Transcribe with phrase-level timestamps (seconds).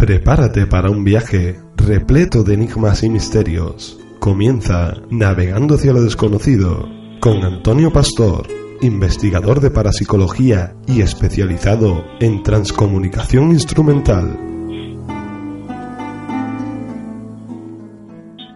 [0.00, 4.00] Prepárate para un viaje repleto de enigmas y misterios.
[4.18, 6.88] Comienza Navegando hacia lo desconocido
[7.20, 8.46] con Antonio Pastor,
[8.80, 14.38] investigador de parapsicología y especializado en transcomunicación instrumental.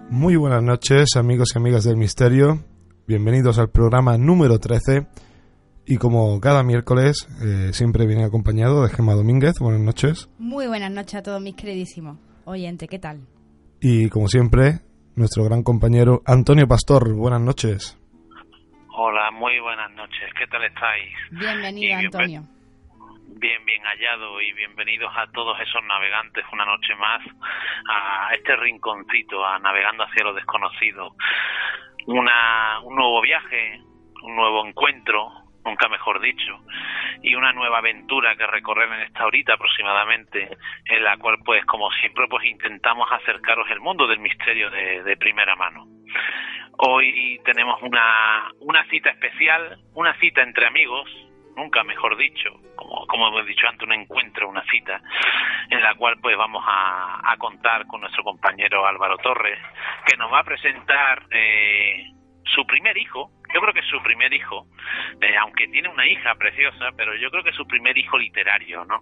[0.09, 2.65] Muy buenas noches amigos y amigas del misterio.
[3.07, 5.07] Bienvenidos al programa número 13
[5.87, 9.54] y como cada miércoles eh, siempre viene acompañado de Gemma Domínguez.
[9.60, 10.30] Buenas noches.
[10.38, 12.88] Muy buenas noches a todos mis queridísimos oyentes.
[12.88, 13.21] ¿Qué tal?
[13.80, 14.80] Y como siempre,
[15.16, 17.15] nuestro gran compañero Antonio Pastor.
[17.15, 18.01] Buenas noches.
[18.96, 20.32] Hola, muy buenas noches.
[20.38, 21.12] ¿Qué tal estáis?
[21.32, 22.43] Bienvenido, Antonio.
[23.37, 27.21] Bien, bien hallado y bienvenidos a todos esos navegantes una noche más
[27.90, 31.15] a este rinconcito, a navegando hacia lo desconocido.
[32.07, 33.80] Una, un nuevo viaje,
[34.23, 36.59] un nuevo encuentro, nunca mejor dicho,
[37.23, 41.90] y una nueva aventura que recorrer en esta horita aproximadamente, en la cual pues como
[41.93, 45.87] siempre pues intentamos acercaros el mundo del misterio de, de primera mano.
[46.76, 51.09] Hoy tenemos una, una cita especial, una cita entre amigos,
[51.56, 55.01] nunca mejor dicho, como, como hemos dicho antes, un encuentro, una cita,
[55.71, 59.59] en la cual pues vamos a, contar con nuestro compañero Álvaro Torres,
[60.06, 62.06] que nos va a presentar eh,
[62.45, 64.66] su primer hijo, yo creo que su primer hijo,
[65.21, 68.84] eh, aunque tiene una hija preciosa, pero yo creo que es su primer hijo literario,
[68.84, 69.01] ¿no?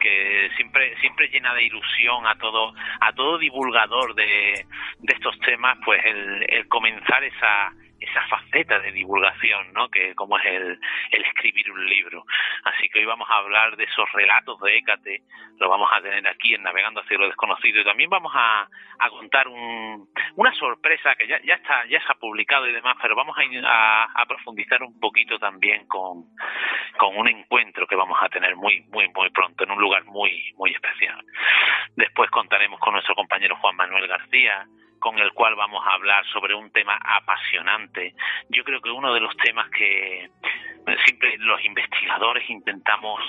[0.00, 4.64] Que siempre siempre llena de ilusión a todo a todo divulgador de,
[4.98, 9.88] de estos temas, pues el, el comenzar esa esa faceta de divulgación, ¿no?
[9.90, 10.80] Que como es el,
[11.10, 12.24] el escribir un libro.
[12.64, 15.22] Así que hoy vamos a hablar de esos relatos de Hécate,
[15.58, 18.68] lo vamos a tener aquí en Navegando hacia lo desconocido y también vamos a,
[19.10, 23.14] contar un, una sorpresa que ya, ya está, ya se ha publicado y demás, pero
[23.14, 26.24] vamos a, a, a profundizar un poquito también con,
[26.96, 30.52] con un encuentro que vamos a tener muy, muy, muy pronto en un lugar muy,
[30.56, 31.22] muy especial.
[31.96, 34.66] Después contaremos con nuestro compañero Juan Manuel García,
[35.00, 38.14] con el cual vamos a hablar sobre un tema apasionante.
[38.50, 40.30] Yo creo que uno de los temas que
[41.04, 43.20] siempre los investigadores intentamos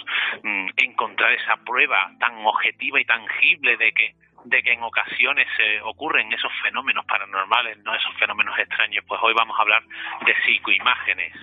[0.43, 4.15] mm, encontrar esa prueba tan objetiva y tangible de que
[4.45, 9.33] de que en ocasiones eh, ocurren esos fenómenos paranormales, no esos fenómenos extraños, pues hoy
[9.33, 9.83] vamos a hablar
[10.25, 11.33] de psicoimágenes,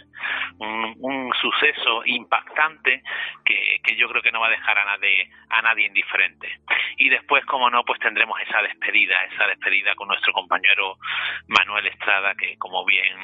[0.59, 3.03] un, un suceso impactante
[3.45, 6.61] que, que, yo creo que no va a dejar a nadie, a nadie indiferente.
[6.97, 10.97] Y después, como no, pues tendremos esa despedida, esa despedida con nuestro compañero
[11.47, 13.17] Manuel Estrada, que como bien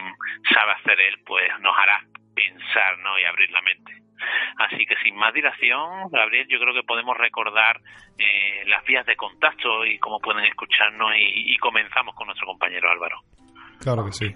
[0.53, 2.01] sabe hacer él, pues nos hará
[2.34, 3.19] pensar ¿no?
[3.19, 3.93] y abrir la mente.
[4.59, 7.81] Así que sin más dilación, Gabriel, yo creo que podemos recordar
[8.19, 12.91] eh, las vías de contacto y cómo pueden escucharnos y, y, comenzamos con nuestro compañero
[12.91, 13.17] Álvaro.
[13.81, 14.34] Claro que sí.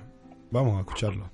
[0.51, 1.31] Vamos a escucharlo.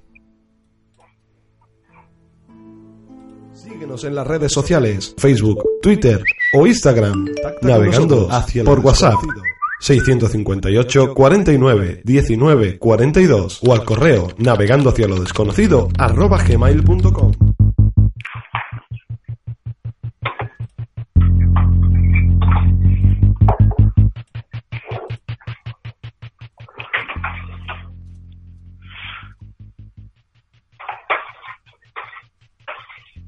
[3.53, 6.21] Síguenos en las redes sociales, Facebook, Twitter
[6.53, 7.27] o Instagram,
[7.63, 9.15] navegando hacia por WhatsApp.
[9.85, 17.33] 658 49 19 42 o al correo navegando hacia lo desconocido arroba gmail.com.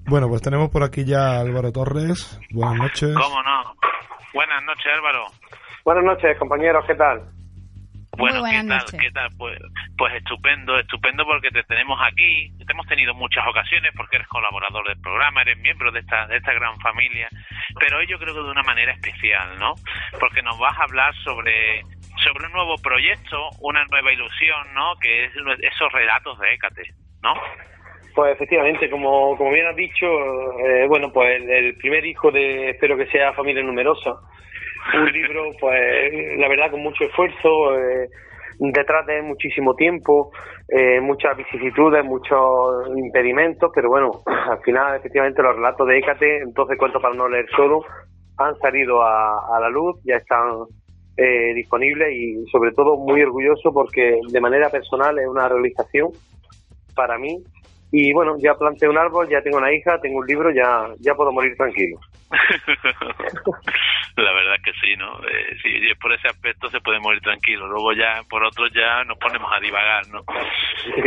[0.08, 2.40] Bueno, pues tenemos por aquí ya a Álvaro Torres.
[2.50, 3.14] Buenas noches.
[3.14, 3.74] ¿Cómo no?
[4.32, 5.26] Buenas noches, Álvaro.
[5.86, 7.22] Buenas noches, compañeros, ¿qué tal?
[8.18, 8.66] Bueno, ¿qué tal?
[8.66, 9.00] Noches.
[9.00, 9.28] ¿Qué tal?
[9.38, 9.56] Pues,
[9.96, 12.50] pues estupendo, estupendo porque te tenemos aquí.
[12.58, 16.38] Te hemos tenido muchas ocasiones porque eres colaborador del programa, eres miembro de esta, de
[16.38, 17.28] esta gran familia.
[17.78, 19.74] Pero hoy yo creo que de una manera especial, ¿no?
[20.18, 21.82] Porque nos vas a hablar sobre
[22.24, 24.96] sobre un nuevo proyecto, una nueva ilusión, ¿no?
[25.00, 26.82] Que es esos relatos de Hécate,
[27.22, 27.32] ¿no?
[28.12, 30.06] Pues efectivamente, como, como bien has dicho,
[30.66, 34.16] eh, bueno, pues el, el, primer hijo de, espero que sea familia numerosa,
[34.94, 38.08] un libro, pues la verdad con mucho esfuerzo, eh,
[38.58, 40.30] detrás de muchísimo tiempo,
[40.68, 44.10] eh, muchas vicisitudes, muchos impedimentos, pero bueno,
[44.50, 47.84] al final efectivamente los relatos de Hécate, entonces cuento para no leer solo,
[48.38, 50.66] han salido a, a la luz, ya están
[51.16, 56.10] eh, disponibles y sobre todo muy orgulloso porque de manera personal es una realización
[56.94, 57.42] para mí
[57.98, 61.14] y bueno, ya planté un árbol, ya tengo una hija, tengo un libro, ya, ya
[61.14, 61.98] puedo morir tranquilo.
[64.16, 65.18] la verdad que sí, ¿no?
[65.26, 67.66] Eh, sí, por ese aspecto se puede morir tranquilo.
[67.66, 70.24] Luego ya, por otro, ya nos ponemos a divagar, ¿no?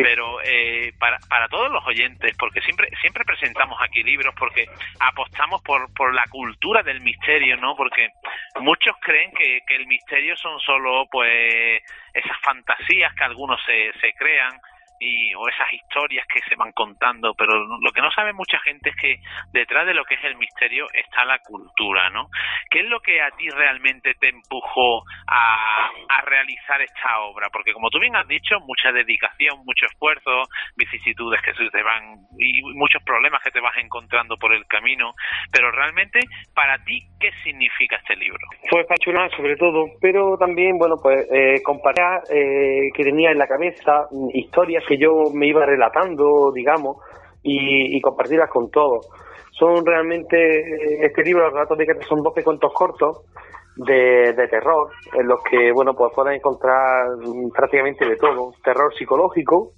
[0.02, 4.66] Pero eh, para, para todos los oyentes, porque siempre siempre presentamos aquí libros, porque
[5.00, 7.76] apostamos por, por la cultura del misterio, ¿no?
[7.76, 8.10] Porque
[8.62, 11.84] muchos creen que, que el misterio son solo, pues,
[12.16, 14.60] esas fantasías que algunos se, se crean
[15.00, 18.90] y, o esas historias que se van contando, pero lo que no sabe mucha gente
[18.90, 19.19] es que
[19.51, 22.28] detrás de lo que es el misterio está la cultura, ¿no?
[22.69, 27.50] ¿Qué es lo que a ti realmente te empujó a, a realizar esta obra?
[27.51, 30.44] Porque como tú bien has dicho, mucha dedicación, mucho esfuerzo,
[30.75, 35.13] vicisitudes que se te van y muchos problemas que te vas encontrando por el camino,
[35.52, 36.19] pero realmente
[36.54, 38.40] para ti, ¿qué significa este libro?
[38.69, 44.07] Fue fascinante sobre todo, pero también, bueno, pues eh, eh, que tenía en la cabeza
[44.34, 46.98] historias que yo me iba relatando, digamos,
[47.44, 49.08] y, compartirlas con todos.
[49.52, 53.22] Son realmente, eh, este libro, Los relatos de que son 12 cuentos cortos
[53.76, 57.08] de, terror, en los que, bueno, pues pueden encontrar
[57.54, 58.52] prácticamente de todo.
[58.64, 59.74] Terror psicológico,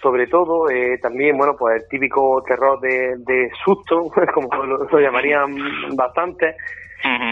[0.00, 4.04] sobre todo, eh, también, bueno, pues el típico terror de, de susto,
[4.34, 5.56] como lo, llamarían
[5.96, 6.54] bastante,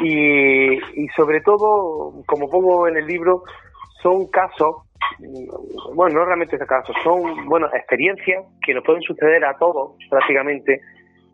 [0.03, 3.45] y, y sobre todo, como pongo en el libro,
[4.03, 4.83] son casos
[5.95, 10.81] bueno, no realmente casos, son, bueno, experiencias que nos pueden suceder a todos prácticamente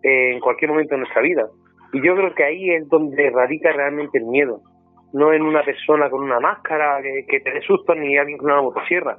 [0.03, 1.47] en cualquier momento de nuestra vida.
[1.93, 4.61] Y yo creo que ahí es donde radica realmente el miedo.
[5.13, 8.61] No en una persona con una máscara que, te dé susto ni alguien con una
[8.61, 9.17] motosierra,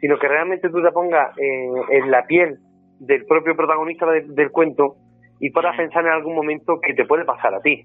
[0.00, 2.56] sino que realmente tú te pongas en, la piel
[2.98, 4.96] del propio protagonista del cuento
[5.40, 7.84] y puedas pensar en algún momento que te puede pasar a ti.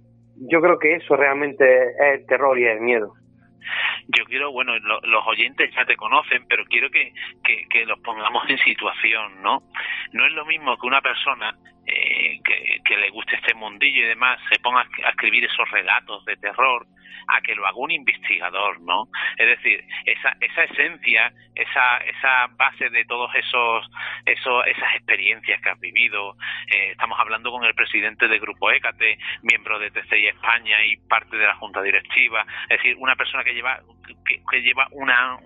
[0.49, 3.13] Yo creo que eso realmente es el terror y el miedo
[4.07, 7.13] yo quiero, bueno, los oyentes ya te conocen, pero quiero que,
[7.43, 9.63] que, los pongamos en situación, ¿no?
[10.11, 11.55] No es lo mismo que una persona
[11.91, 16.35] eh, que, le guste este mundillo y demás se ponga a escribir esos relatos de
[16.38, 16.85] terror
[17.27, 19.07] a que lo haga un investigador, ¿no?
[19.38, 23.89] Es decir, esa, esa esencia, esa, esa base de todos esos,
[24.25, 26.35] esos esas experiencias que has vivido,
[26.67, 31.37] eh, estamos hablando con el presidente del Grupo ECATE, miembro de TCI España y parte
[31.37, 33.81] de la Junta Directiva, es decir, una persona que lleva
[34.25, 35.37] que, lleva una,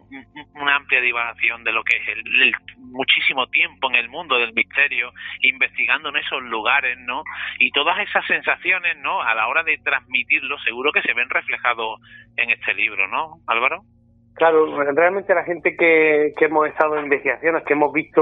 [0.55, 5.11] una amplia divagación de lo que es el, muchísimo tiempo en el mundo del misterio,
[5.41, 7.23] investigando en esos lugares, ¿no?
[7.59, 9.21] Y todas esas sensaciones, ¿no?
[9.21, 11.99] A la hora de transmitirlo, seguro que se ven reflejados
[12.37, 13.81] en este libro, ¿no, Álvaro?
[14.35, 18.21] Claro, realmente la gente que, que hemos estado en investigaciones, que hemos visto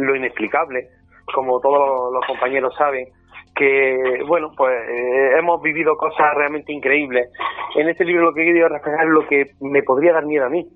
[0.00, 0.88] lo inexplicable,
[1.32, 3.06] como todos los compañeros saben,
[3.54, 7.28] que, bueno, pues eh, hemos vivido cosas realmente increíbles.
[7.74, 10.46] En este libro lo que he querido reflejar es lo que me podría dar miedo
[10.46, 10.66] a mí,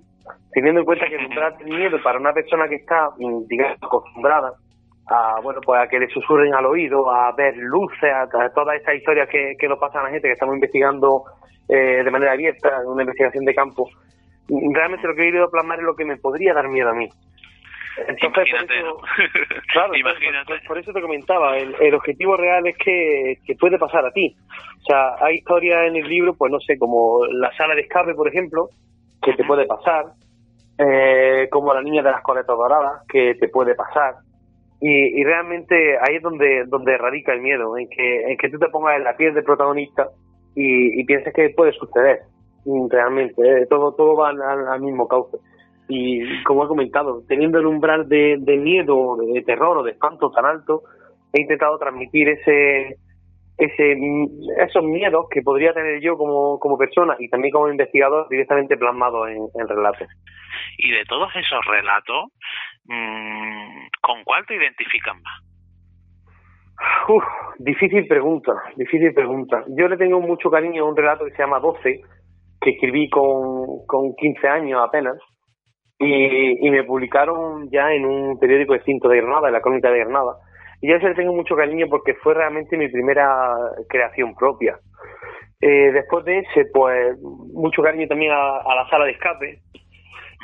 [0.53, 4.53] teniendo en cuenta que el miedo para una persona que está, mm, digamos, acostumbrada
[5.09, 8.97] a, bueno, pues a que le susurren al oído, a ver luces, a, todas estas
[8.97, 11.25] historias que, que nos pasan a la gente que estamos investigando
[11.69, 13.89] eh, de manera abierta, en una investigación de campo.
[14.49, 17.09] Realmente lo que he querido plasmar es lo que me podría dar miedo a mí.
[18.09, 18.49] Entonces,
[19.99, 24.35] Imagínate, por eso, te comentaba, el, objetivo real es que, puede pasar a ti.
[24.83, 28.15] O sea, hay historias en el libro, pues no sé, como la sala de escape,
[28.15, 28.69] por ejemplo,
[29.23, 30.07] que te puede pasar,
[30.79, 34.15] eh, como la niña de las coletas doradas, que te puede pasar.
[34.81, 38.69] Y, realmente ahí es donde, donde radica el miedo, en que, en que tú te
[38.69, 40.09] pongas en la piel del protagonista
[40.57, 42.21] y, y pienses que puede suceder.
[42.91, 45.39] Realmente, eh, todo, todo va al mismo cauce
[45.93, 50.47] y como he comentado, teniendo el umbral de, miedo, de terror o de espanto tan
[50.47, 50.83] alto,
[51.33, 52.97] he intentado transmitir ese,
[53.59, 53.97] ese
[54.59, 59.29] esos miedos que podría tener yo como, como persona y también como investigador directamente plasmado
[59.29, 60.09] en, en relatos.
[60.79, 62.33] Y de todos esos relatos,
[62.85, 65.43] mm, ¿con cuál te identifican más?
[67.09, 67.25] Uf,
[67.59, 69.63] difícil pregunta, difícil pregunta.
[69.77, 72.01] Yo le tengo mucho cariño a un relato que se llama 12,
[72.61, 75.17] que escribí con, con 15 años apenas,
[76.05, 80.37] y, me publicaron ya en un periódico distinto de Granada, en la Crónica de Granada.
[80.81, 83.55] Y ya se le tengo mucho cariño porque fue realmente mi primera
[83.89, 84.79] creación propia.
[85.61, 89.59] Eh, después de ese, pues, mucho cariño también a, la sala de escape,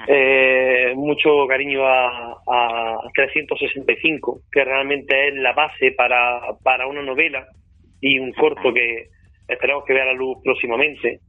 [0.07, 7.47] eh, mucho cariño a, a, 365, que realmente es la base para, para una novela
[8.01, 9.09] y un corto que
[9.49, 11.21] esperamos que vea la luz próximamente.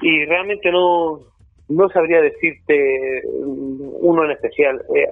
[0.00, 1.18] Y realmente no,
[1.76, 4.82] no sabría decirte uno en especial.
[4.94, 5.08] Eh,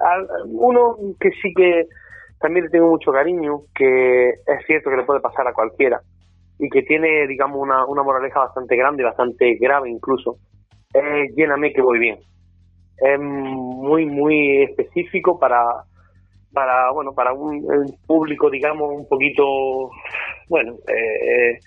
[0.47, 1.85] uno que sí que
[2.39, 6.01] también le tengo mucho cariño, que es cierto que le puede pasar a cualquiera
[6.59, 10.37] y que tiene, digamos, una, una moraleja bastante grande, bastante grave incluso,
[10.93, 12.19] es Lléname que voy bien.
[12.97, 15.63] Es muy, muy específico para,
[16.53, 17.65] para bueno, para un,
[18.05, 19.89] público, digamos, un poquito,
[20.49, 21.57] bueno, eh,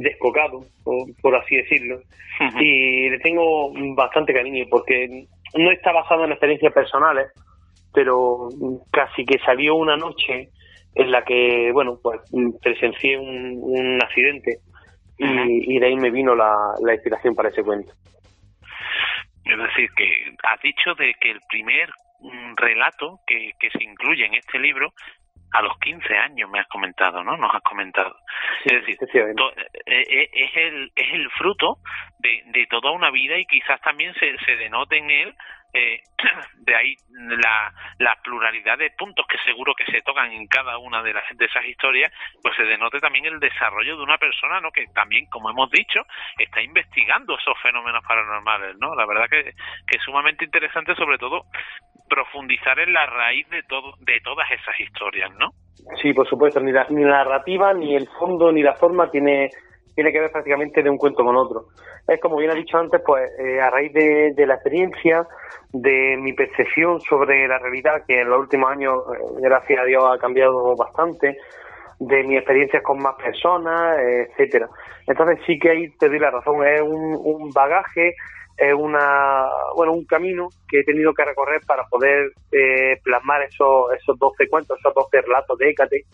[0.00, 2.00] descocado, por, así decirlo.
[2.58, 7.30] Y le tengo bastante cariño porque no está basado en experiencias personales,
[7.92, 8.48] pero
[8.90, 10.48] casi que salió una noche
[10.94, 12.20] en la que, bueno, pues
[12.62, 14.58] presencié un, accidente
[15.18, 17.92] y, de ahí me vino la, inspiración para ese cuento.
[19.44, 20.06] Es decir, que
[20.44, 21.90] has dicho de que el primer
[22.20, 24.92] mm, relato que, que se incluye en este libro
[25.52, 27.36] a los 15 años me has comentado, ¿no?
[27.36, 28.16] Nos has comentado.
[28.64, 29.34] es decir, eh,
[29.86, 31.78] eh, es, el, es el fruto
[32.18, 35.34] de, de toda una vida y quizás también se, se denote en él
[35.72, 36.02] eh,
[36.58, 41.02] de ahí la, la, pluralidad de puntos que seguro que se tocan en cada una
[41.02, 44.72] de, las, de esas historias, pues se denote también el desarrollo de una persona, ¿no?
[44.72, 46.00] Que también, como hemos dicho,
[46.38, 48.94] está investigando esos fenómenos paranormales, ¿no?
[48.96, 51.44] La verdad que, que es sumamente interesante, sobre todo,
[52.10, 55.50] profundizar en la raíz de todo, de todas esas historias, ¿no?
[56.02, 59.48] Sí, por supuesto, ni la, ni la narrativa, ni el fondo, ni la forma tiene
[59.94, 61.66] tiene que ver prácticamente de un cuento con otro.
[62.08, 65.26] Es como bien ha dicho antes, pues eh, a raíz de, la experiencia,
[65.72, 70.02] de mi percepción sobre la realidad, que en los últimos años, eh, gracias a Dios,
[70.10, 71.36] ha cambiado bastante,
[71.98, 74.68] de mis experiencias con más personas, etcétera.
[75.06, 78.14] Entonces sí que ahí te doy la razón, es un, bagaje,
[78.60, 83.92] es una, bueno, un camino que he tenido que recorrer para poder eh, plasmar esos,
[83.94, 86.04] esos 12 cuentos, esos 12 relatos de Hécate.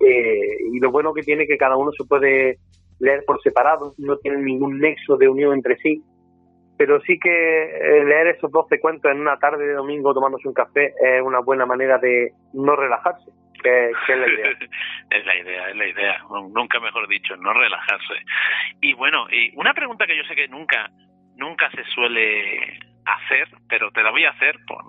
[0.00, 2.58] y lo bueno que tiene que cada uno se puede
[3.00, 6.02] leer por separado, no tienen ningún nexo de unión entre sí,
[6.78, 10.54] pero sí que eh, leer esos 12 cuentos en una tarde de domingo tomándose un
[10.54, 13.30] café es una buena manera de no relajarse,
[13.62, 14.50] que, es la idea.
[15.10, 16.18] es la idea, es la idea,
[16.54, 18.14] nunca mejor dicho, no relajarse.
[18.80, 20.88] Y bueno, y una pregunta que yo sé que nunca,
[21.36, 24.84] nunca se suele hacer, pero te la voy a hacer por,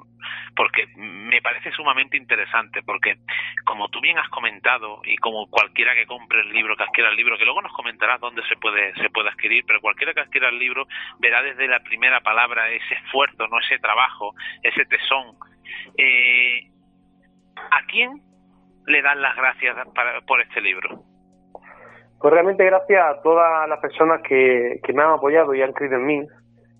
[0.55, 3.17] porque me parece sumamente interesante, porque
[3.65, 7.15] como tú bien has comentado, y como cualquiera que compre el libro, que adquiera el
[7.15, 10.49] libro, que luego nos comentarás dónde se puede, se puede adquirir, pero cualquiera que adquiera
[10.49, 10.87] el libro
[11.19, 15.35] verá desde la primera palabra ese esfuerzo, no ese trabajo, ese tesón.
[15.97, 16.69] Eh,
[17.71, 18.21] ¿A quién
[18.85, 19.75] le dan las gracias
[20.27, 21.12] por este libro?
[22.23, 25.97] Pues realmente gracias a todas las personas que, que me han apoyado y han creído
[25.97, 26.21] en mí,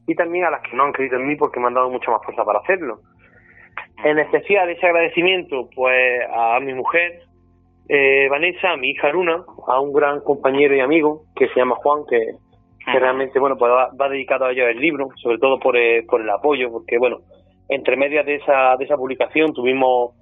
[0.07, 2.11] y también a las que no han creído en mí porque me han dado mucha
[2.11, 2.99] más fuerza para hacerlo.
[4.05, 7.23] En especial ese agradecimiento pues a mi mujer,
[7.89, 11.75] eh, Vanessa, a mi hija Luna, a un gran compañero y amigo que se llama
[11.75, 12.35] Juan, que,
[12.97, 16.29] realmente bueno pues va, dedicado a ellos el libro, sobre todo por, eh, por el
[16.29, 17.17] apoyo, porque bueno,
[17.67, 20.15] entre medias de esa, de esa publicación tuvimos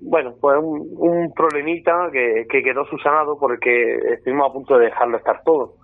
[0.00, 5.16] bueno, pues un, un problemita que, que quedó subsanado porque estuvimos a punto de dejarlo
[5.16, 5.74] estar todo.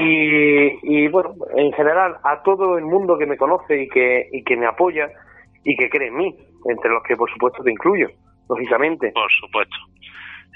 [0.00, 4.44] Y, y, bueno, en general, a todo el mundo que me conoce y que, y
[4.44, 5.10] que me apoya
[5.64, 6.36] y que cree en mí,
[6.70, 8.08] entre los que por supuesto te incluyo,
[8.48, 9.10] lógicamente.
[9.12, 9.76] Por supuesto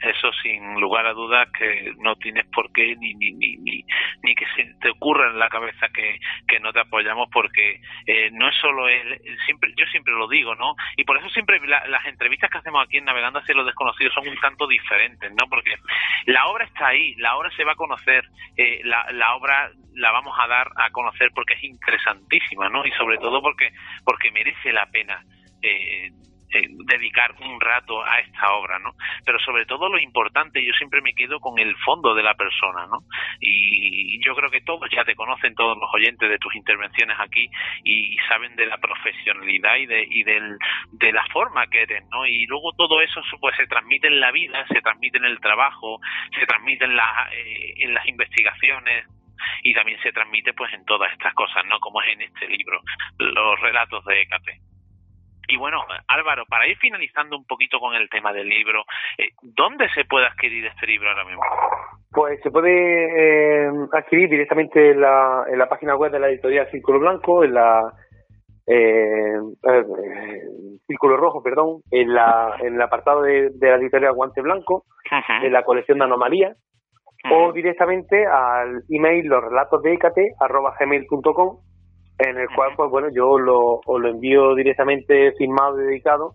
[0.03, 3.57] eso sin lugar a dudas que no tienes por qué ni ni ni
[4.23, 8.31] ni, que se te ocurra en la cabeza que, que no te apoyamos porque eh,
[8.33, 12.05] no es solo él siempre yo siempre lo digo no y por eso siempre las
[12.07, 15.75] entrevistas que hacemos aquí en navegando hacia lo desconocido son un tanto diferentes no porque
[16.27, 18.25] la obra está ahí la obra se va a conocer
[18.57, 22.91] eh, la, la obra la vamos a dar a conocer porque es interesantísima no y
[22.93, 23.71] sobre todo porque
[24.05, 25.25] porque merece la pena
[25.63, 26.11] eh,
[26.53, 28.93] eh, dedicar un rato a esta obra, ¿no?
[29.25, 32.87] Pero sobre todo lo importante, yo siempre me quedo con el fondo de la persona,
[32.87, 33.01] ¿no?
[33.41, 37.49] Y yo creo que todos ya te conocen, todos los oyentes de tus intervenciones aquí
[37.85, 40.57] y saben de la profesionalidad y de, y del,
[40.93, 42.27] de la forma que eres, ¿no?
[42.27, 46.01] Y luego todo eso pues se transmite en la vida, se transmite en el trabajo,
[46.39, 49.07] se transmite en, la, eh, en las investigaciones,
[49.63, 51.79] y también se transmite pues en todas estas cosas, ¿no?
[51.81, 52.81] Como es en este libro,
[53.19, 54.61] los relatos de Hécate.
[55.49, 58.85] Y bueno, Álvaro, para ir finalizando un poquito con el tema del libro,
[59.19, 61.43] eh, ¿dónde se puede adquirir este libro ahora mismo?
[62.11, 66.71] Pues se puede eh, adquirir directamente en la, en la página web de la editorial
[66.71, 67.81] Círculo Blanco, en la
[68.67, 69.39] eh,
[70.87, 74.85] Círculo Rojo, perdón, en, la, en el apartado de, la editorial Guante Blanco,
[75.43, 76.57] en la colección de anomalías,
[77.31, 81.59] o directamente al email los relatos de gmail.com
[82.19, 86.35] en el cual, pues bueno, yo lo, os lo envío directamente firmado y dedicado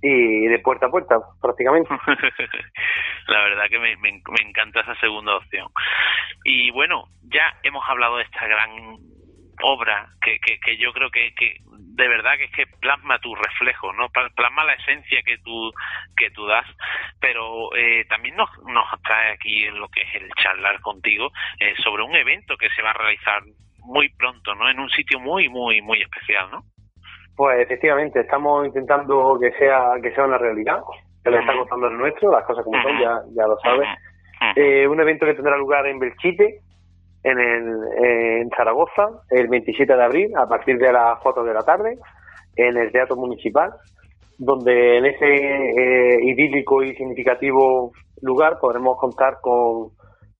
[0.00, 1.88] y de puerta a puerta, prácticamente.
[3.28, 4.10] La verdad que me, me,
[4.46, 5.68] encanta esa segunda opción.
[6.44, 8.70] Y bueno, ya hemos hablado de esta gran
[9.62, 11.56] obra que, que, que yo creo que, que
[11.96, 14.08] de verdad que es que plasma tu reflejo, ¿no?
[14.10, 15.72] Plasma la esencia que tú,
[16.14, 16.66] que tú das,
[17.20, 22.02] pero eh, también nos, nos trae aquí lo que es el charlar contigo eh, sobre
[22.02, 23.42] un evento que se va a realizar
[23.86, 24.68] muy pronto, ¿no?
[24.68, 26.62] En un sitio muy, muy, muy especial, ¿no?
[27.36, 30.80] Pues efectivamente, estamos intentando que sea que sea una realidad,
[31.22, 33.88] que le está contando el nuestro, las cosas como son, ya, ya lo sabes.
[34.54, 36.60] Eh, un evento que tendrá lugar en Belchite,
[37.22, 37.74] en, el,
[38.04, 41.98] en Zaragoza, el 27 de abril, a partir de las 4 de la tarde,
[42.56, 43.70] en el Teatro Municipal,
[44.38, 49.90] donde en ese eh, idílico y significativo lugar podremos contar con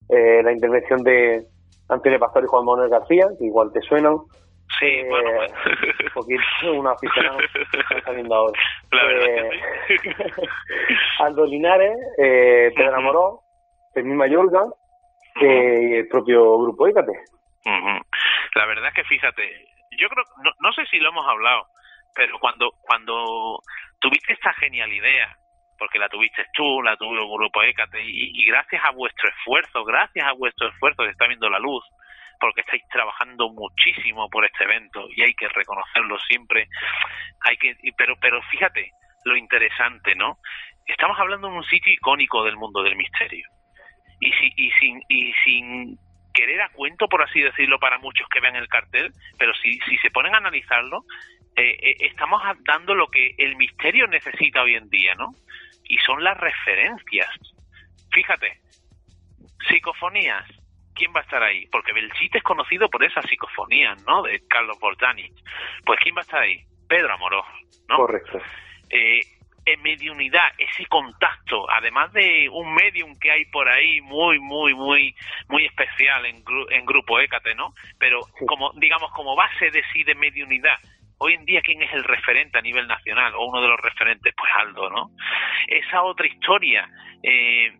[0.09, 1.45] eh, la intervención de
[1.89, 4.17] Antonio Pastor y Juan Manuel García, que igual te suenan.
[4.79, 8.59] Sí, Eh, bueno, un poquito, un aficionado está saliendo ahora.
[8.91, 9.49] La verdad Eh,
[9.87, 10.09] que sí.
[11.19, 13.37] Aldo Linares, eh, Pedro Morón,
[13.93, 14.65] Fermín Mayorga
[15.41, 17.13] eh, y el propio grupo Écate.
[18.55, 19.43] La verdad es que fíjate,
[19.97, 21.63] yo creo, no, no sé si lo hemos hablado,
[22.15, 23.59] pero cuando cuando
[23.99, 25.35] tuviste esta genial idea,
[25.77, 29.83] porque la tuviste tú, la tuvo el grupo Écate, y, y gracias a vuestro esfuerzo,
[29.83, 31.83] gracias a vuestro esfuerzo se está viendo la luz,
[32.39, 36.67] porque estáis trabajando muchísimo por este evento y hay que reconocerlo siempre.
[37.41, 38.91] Hay que, pero pero fíjate
[39.25, 40.37] lo interesante, ¿no?
[40.85, 43.47] Estamos hablando de un sitio icónico del mundo del misterio
[44.19, 45.97] y, si, y sin y sin
[46.33, 50.11] querer a cuento, por así decirlo, para muchos que vean el cartel, pero si, se
[50.11, 51.03] ponen a analizarlo,
[51.55, 55.31] eh, eh, estamos dando lo que el misterio necesita hoy en día, ¿no?
[55.83, 57.29] Y son las referencias.
[58.11, 58.59] Fíjate,
[59.67, 60.45] psicofonías.
[60.93, 61.67] ¿Quién va a estar ahí?
[61.67, 64.23] Porque Belchite es conocido por esas psicofonías, ¿no?
[64.23, 65.31] De Carlos Bortani.
[65.85, 66.63] Pues ¿quién va a estar ahí?
[66.87, 67.45] Pedro Amorós,
[67.87, 67.97] ¿no?
[67.97, 68.41] Correcto.
[68.89, 69.21] eh,
[69.65, 75.13] en mediunidad, ese contacto, además de un medium que hay por ahí muy, muy, muy,
[75.49, 77.73] muy especial en, gru- en Grupo Écate, ¿no?
[77.99, 80.77] Pero como, digamos, como base de sí de mediunidad,
[81.19, 84.33] hoy en día, ¿quién es el referente a nivel nacional o uno de los referentes?
[84.35, 85.11] Pues Aldo, ¿no?
[85.67, 86.89] Esa otra historia
[87.23, 87.71] eh,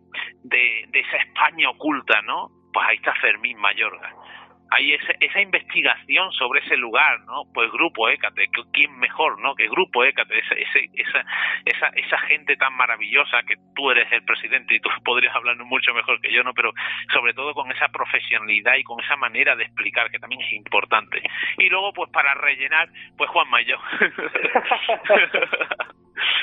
[0.42, 2.50] de, de esa España oculta, ¿no?
[2.72, 4.14] Pues ahí está Fermín Mayorga
[4.70, 7.44] hay ese- esa investigación sobre ese lugar, ¿no?
[7.54, 9.54] Pues Grupo Écate, ¿quién mejor, no?
[9.54, 11.24] Que Grupo Écate, esa, esa,
[11.64, 15.92] esa, esa gente tan maravillosa que tú eres el presidente y tú podrías hablar mucho
[15.94, 16.52] mejor que yo, ¿no?
[16.54, 16.72] Pero
[17.12, 21.22] sobre todo con esa profesionalidad y con esa manera de explicar que también es importante.
[21.58, 23.78] Y luego, pues para rellenar, pues Juan Mayo.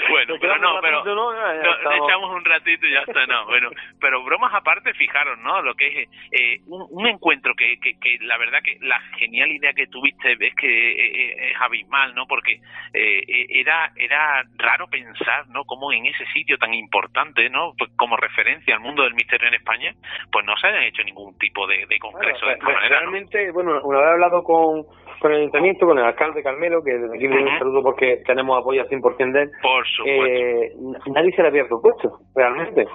[0.09, 1.33] bueno, pero no, pero ¿no?
[1.33, 2.07] Estamos.
[2.07, 5.61] echamos un ratito y ya está, no, bueno, pero bromas aparte, fijaros, ¿no?
[5.61, 9.51] Lo que es eh, un, un encuentro que, que, que la verdad que la genial
[9.51, 12.25] idea que tuviste es que eh, eh, es abismal, ¿no?
[12.27, 12.53] Porque
[12.93, 15.63] eh, eh, era era raro pensar, ¿no?
[15.65, 17.73] Cómo en ese sitio tan importante, ¿no?
[17.77, 19.93] Pues como referencia al mundo del misterio en España,
[20.31, 23.11] pues no se haya hecho ningún tipo de, de congreso de esta manera, ¿no?
[23.15, 24.83] realmente, bueno, una vez hablado con,
[25.19, 28.21] con el ayuntamiento, con el alcalde Carmelo, que desde aquí le doy un saludo porque
[28.25, 30.25] tenemos apoyo al 100% de él, Por supuesto.
[30.25, 30.71] eh,
[31.13, 32.85] nadie se le había propuesto, realmente.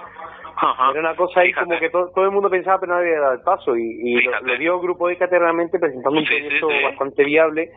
[0.55, 0.91] Ajá.
[0.91, 1.65] Era una cosa ahí Fíjate.
[1.65, 3.75] como que todo, todo el mundo pensaba, pero nadie había dado el paso.
[3.75, 6.83] Y, y lo, lo dio Grupo Écate realmente presentando un Sí, proyecto sí.
[6.83, 7.69] bastante viable.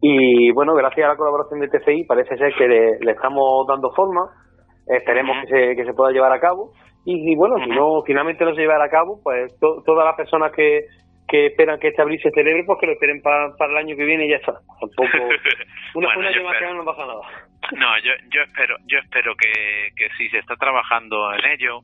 [0.00, 3.90] Y bueno, gracias a la colaboración de TCI, parece ser que le, le estamos dando
[3.94, 4.22] forma.
[4.88, 6.72] Esperemos que, se, que se pueda llevar a cabo.
[7.04, 10.16] Y, y bueno, si no finalmente no se llevará a cabo, pues to- todas las
[10.16, 10.80] personas que,
[11.28, 13.96] que esperan que este abril se celebre, pues que lo esperen pa- para el año
[13.96, 14.52] que viene y ya está.
[14.80, 15.28] Tampoco.
[15.94, 17.20] Una, Bueno, una no pasa nada.
[17.70, 21.82] No, yo, yo espero, yo espero que, que sí se está trabajando en ello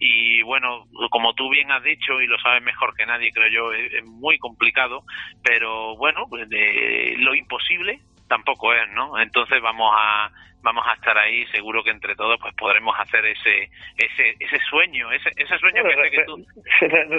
[0.00, 3.72] y bueno, como tú bien has dicho y lo sabes mejor que nadie, creo yo,
[3.72, 5.04] es, muy complicado,
[5.42, 9.18] pero bueno, pues de lo imposible tampoco es, ¿no?
[9.18, 10.30] Entonces vamos a
[10.62, 15.10] vamos a estar ahí, seguro que entre todos pues podremos hacer ese ese ese sueño,
[15.12, 16.46] ese ese sueño Bueno, que, re- tú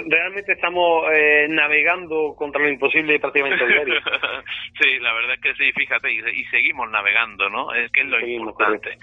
[0.08, 4.00] realmente estamos eh, navegando contra lo imposible prácticamente diario.
[4.80, 7.72] sí, la verdad es que sí, fíjate, y, y seguimos navegando, ¿no?
[7.74, 8.98] Es que es lo Seguimos, importante,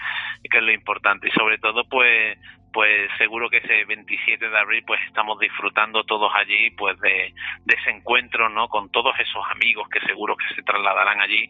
[0.49, 1.27] que es lo importante.
[1.27, 2.37] Y sobre todo, pues,
[2.71, 7.33] pues seguro que ese 27 de abril, pues estamos disfrutando todos allí, pues de,
[7.65, 8.67] de ese encuentro, ¿no?
[8.67, 11.49] Con todos esos amigos que seguro que se trasladarán allí,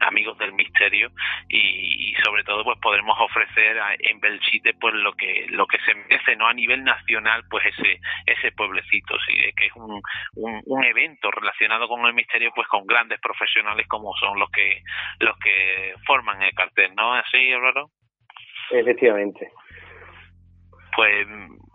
[0.00, 1.10] amigos del misterio,
[1.48, 5.78] y, y sobre todo, pues podremos ofrecer a- en Belchite, pues lo que, lo que
[5.86, 6.48] se merece, ¿no?
[6.48, 10.02] A nivel nacional, pues ese, ese pueblecito, sí, que es un,
[10.34, 14.82] un, un evento relacionado con el misterio pues con grandes profesionales como son los que
[15.20, 17.90] los que forman el cartel no así Álvaro
[18.70, 19.50] Efectivamente.
[20.94, 21.26] pues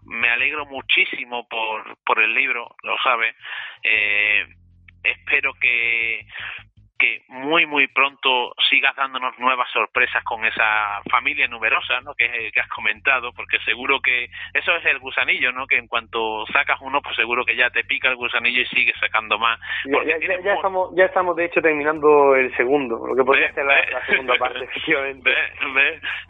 [0.06, 3.36] me alegro muchísimo por por el libro lo sabes
[3.84, 4.46] eh,
[5.04, 6.26] espero que
[7.02, 12.14] que muy, muy pronto sigas dándonos nuevas sorpresas con esa familia numerosa, ¿no?
[12.14, 15.66] Que, que has comentado, porque seguro que eso es el gusanillo, ¿no?
[15.66, 18.96] Que en cuanto sacas uno, pues seguro que ya te pica el gusanillo y sigues
[19.00, 19.60] sacando más.
[19.86, 20.04] Ya,
[20.44, 24.36] ya, estamos, ya estamos, de hecho, terminando el segundo, lo que podría ser la, segunda
[24.36, 25.32] parte, efectivamente.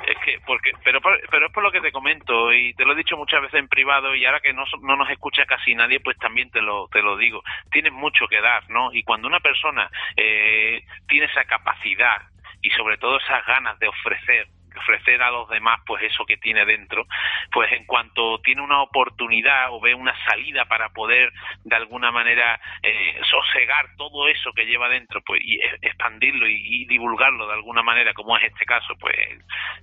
[0.08, 2.96] Es que, porque, pero, pero es por lo que te comento, y te lo he
[2.96, 6.18] dicho muchas veces en privado, y ahora que no, no nos escucha casi nadie, pues
[6.18, 7.44] también te lo, te lo digo.
[7.72, 8.94] Tienes mucho que dar, ¿no?
[8.94, 10.61] Y cuando una persona eh,
[11.08, 12.22] tiene esa capacidad
[12.62, 16.66] y sobre todo esas ganas de ofrecer ofrecer a los demás pues eso que tiene
[16.66, 17.06] dentro,
[17.52, 21.32] pues en cuanto tiene una oportunidad o ve una salida para poder
[21.64, 27.48] de alguna manera eh, sosegar todo eso que lleva dentro, pues y expandirlo y, divulgarlo
[27.48, 29.16] de alguna manera, como es este caso, pues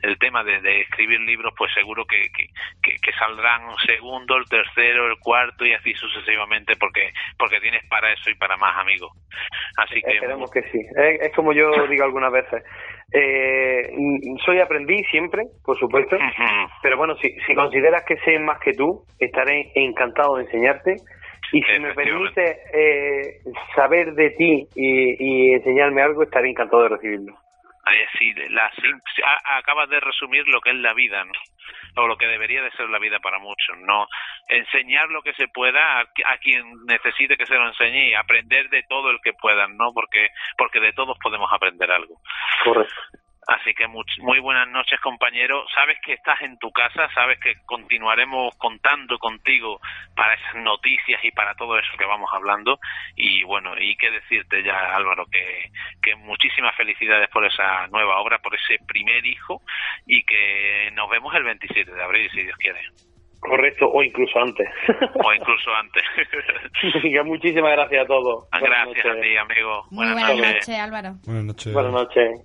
[0.03, 5.07] el tema de, escribir libros, pues seguro que, que, que, saldrán un segundo, el tercero,
[5.07, 9.12] el cuarto y así sucesivamente, porque porque tienes para eso y para más, amigos.
[9.77, 10.81] Así que esperemos que sí.
[10.96, 12.62] Es, como yo digo algunas veces.
[13.11, 13.90] Eh,
[14.44, 16.16] soy aprendiz siempre, por supuesto,
[16.83, 20.97] pero bueno, si, si consideras que sé más que tú, estaré encantado de enseñarte.
[21.53, 23.40] Y si me permite eh,
[23.75, 27.35] saber de ti y, enseñarme algo, estaré encantado de recibirlo.
[29.44, 31.33] Acabas de resumir lo que es la vida, ¿no?
[31.96, 34.07] o lo que debería de ser la vida para muchos, no
[34.48, 38.83] enseñar lo que se pueda a, quien necesite que se lo enseñe y aprender de
[38.85, 39.92] todo el que puedan, ¿no?
[39.92, 42.20] Porque porque de todos podemos aprender algo.
[42.64, 42.94] Correcto.
[43.48, 45.64] Así que muy, muy buenas noches, compañero.
[45.74, 49.80] Sabes que estás en tu casa, sabes que continuaremos contando contigo
[50.14, 52.78] para esas noticias y para todo eso que vamos hablando.
[53.16, 55.70] Y bueno, y qué decirte ya, Álvaro, que,
[56.02, 59.62] que muchísimas felicidades por esa nueva obra, por ese primer hijo
[60.06, 62.80] y que nos vemos el 27 de abril, si Dios quiere.
[63.40, 64.68] Correcto, o incluso antes.
[65.24, 66.02] O incluso antes.
[67.24, 68.46] muchísimas gracias a todos.
[68.61, 69.84] Gracias a ti, amigo.
[69.90, 70.68] buenas, noches.
[70.68, 71.14] Álvaro.
[71.24, 71.72] Buenas noches.
[71.72, 72.44] Buenas noches.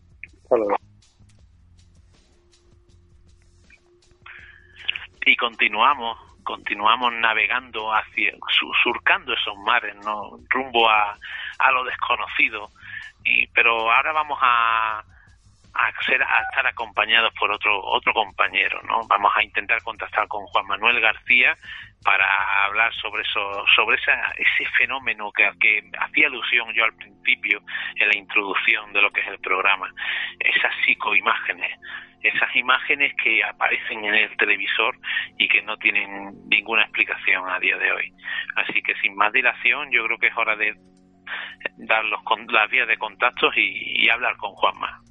[5.25, 8.33] Y continuamos continuamos navegando hacia
[8.83, 11.17] surcando esos mares no rumbo a,
[11.59, 12.69] a lo desconocido.
[13.23, 15.03] Y pero ahora vamos a
[15.73, 20.45] a, ser, a estar acompañados por otro otro compañero no vamos a intentar contactar con
[20.47, 21.57] Juan Manuel García
[22.03, 22.25] para
[22.65, 27.61] hablar sobre eso sobre esa, ese fenómeno que, que hacía alusión yo al principio
[27.95, 29.89] en la introducción de lo que es el programa
[30.39, 31.79] esas psicoimágenes
[32.23, 34.97] esas imágenes que aparecen en el televisor
[35.37, 38.13] y que no tienen ninguna explicación a día de hoy.
[38.55, 40.73] Así que sin más dilación, yo creo que es hora de
[41.77, 45.01] dar los, las vías de contactos y, y hablar con Juanma.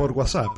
[0.00, 0.48] Por WhatsApp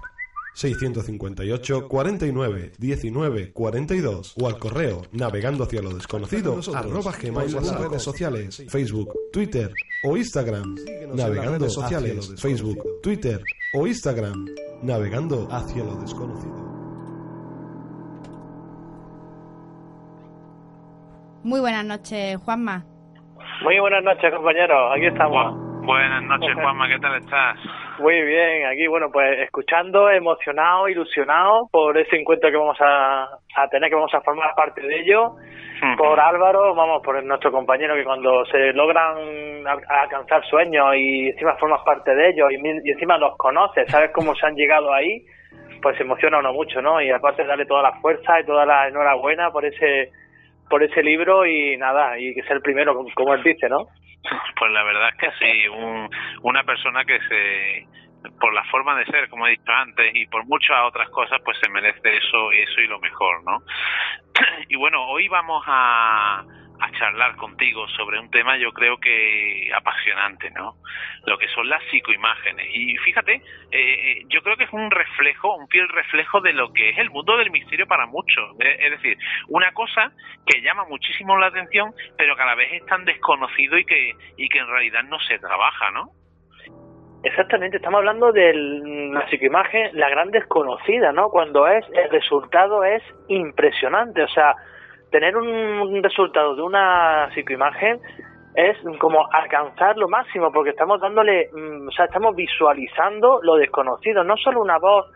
[0.54, 8.02] 658 49 19 42 o al correo navegando hacia lo desconocido arroba gmail las redes
[8.02, 9.72] sociales Facebook, Twitter
[10.04, 10.76] o Instagram
[11.12, 13.42] navegando sociales Facebook, Twitter
[13.74, 14.46] o Instagram
[14.80, 16.62] navegando hacia lo desconocido
[21.42, 22.84] Muy buenas noches, Juanma.
[23.64, 24.92] Muy buenas noches, compañeros.
[24.94, 25.56] Aquí estamos.
[25.84, 26.86] buenas noches, Juanma.
[26.86, 27.58] ¿Qué tal estás?
[28.02, 33.28] Muy bien, aquí bueno, pues escuchando, emocionado, ilusionado por ese encuentro que vamos a,
[33.70, 35.36] tener, que vamos a formar parte de ello,
[35.96, 41.82] por Álvaro, vamos, por nuestro compañero que cuando se logran alcanzar sueños y encima formas
[41.84, 45.24] parte de ellos y, encima los conoces, sabes cómo se han llegado ahí,
[45.80, 47.00] pues se emociona uno mucho, ¿no?
[47.00, 50.10] Y aparte darle toda la fuerza y toda la enhorabuena por ese
[50.68, 53.86] por ese libro y nada, y que sea el primero, como él dice, ¿no?
[54.58, 56.08] Pues la verdad es que sí, un,
[56.42, 57.86] una persona que se
[58.40, 61.58] por la forma de ser, como he dicho antes, y por muchas otras cosas, pues
[61.58, 63.62] se merece eso, eso y lo mejor, ¿no?
[64.68, 66.44] Y bueno, hoy vamos a,
[66.82, 70.74] a charlar contigo sobre un tema yo creo que apasionante, ¿no?
[71.26, 72.66] Lo que son las psicoimágenes.
[72.74, 73.40] Y fíjate, eh,
[73.70, 77.10] eh, yo creo que es un reflejo, un fiel reflejo de lo que es el
[77.10, 78.56] mundo del misterio para muchos.
[78.58, 79.16] Es decir,
[79.48, 80.12] una cosa
[80.44, 84.12] que llama muchísimo la atención, pero que a la vez es tan desconocido y que,
[84.36, 86.10] y que en realidad no se trabaja, ¿no?
[87.24, 91.28] Exactamente, estamos hablando de la psicoimagen, la gran desconocida, ¿no?
[91.28, 94.56] Cuando es, el resultado es impresionante, o sea,
[95.12, 98.00] tener un resultado de una psicoimagen
[98.54, 104.24] es como alcanzar lo máximo, porque estamos dándole, mm, o sea, estamos visualizando lo desconocido,
[104.24, 105.06] no solo una voz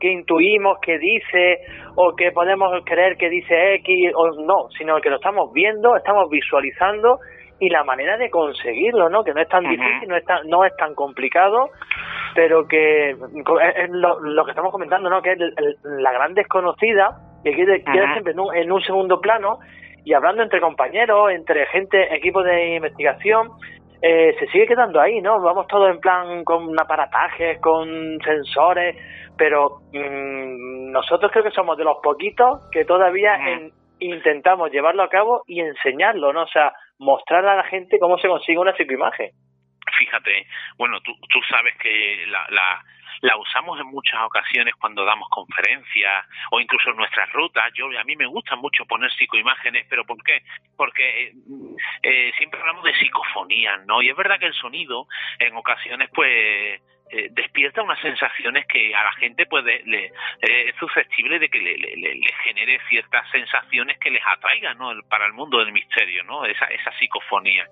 [0.00, 1.60] que intuimos que dice
[1.94, 6.28] o que podemos creer que dice X o no, sino que lo estamos viendo, estamos
[6.30, 7.18] visualizando
[7.58, 9.24] y la manera de conseguirlo, ¿no?
[9.24, 11.70] Que no es tan difícil, no es tan, no es tan complicado,
[12.34, 15.22] pero que es lo, que estamos comentando, ¿no?
[15.22, 15.38] Que es
[15.82, 17.16] la gran desconocida
[17.52, 19.58] que queda, siempre en un, segundo plano
[20.04, 23.50] y hablando entre compañeros, entre gente, equipos de investigación,
[24.02, 25.40] eh, se sigue quedando ahí, ¿no?
[25.40, 28.96] Vamos todos en plan con aparatajes, con sensores,
[29.36, 33.38] pero mm, nosotros creo que somos de los poquitos que todavía
[34.00, 36.42] intentamos llevarlo a cabo y enseñarlo, ¿no?
[36.42, 39.30] O sea, mostrar a la gente cómo se consigue una psicoimagen.
[39.98, 40.46] Fíjate,
[40.78, 42.82] bueno, tú, tú sabes que la, la,
[43.20, 47.72] la usamos en muchas ocasiones cuando damos conferencias o incluso en nuestras rutas.
[47.74, 50.42] Yo a mí me gusta mucho poner psicoimágenes, pero ¿por qué?
[50.76, 51.32] Porque
[52.02, 54.02] eh, siempre hablamos de psicofonía, ¿no?
[54.02, 55.06] Y es verdad que el sonido
[55.38, 61.38] en ocasiones pues eh, despierta unas sensaciones que a la gente puede le, es susceptible
[61.38, 64.92] de que le, le, genere ciertas sensaciones que les atraigan ¿no?
[65.08, 66.44] para el mundo del misterio, ¿no?
[66.44, 67.66] esa, esa psicofonía.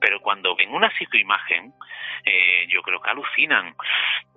[0.00, 1.72] Pero cuando ven una psicoimagen,
[2.24, 3.74] eh, yo creo que alucinan.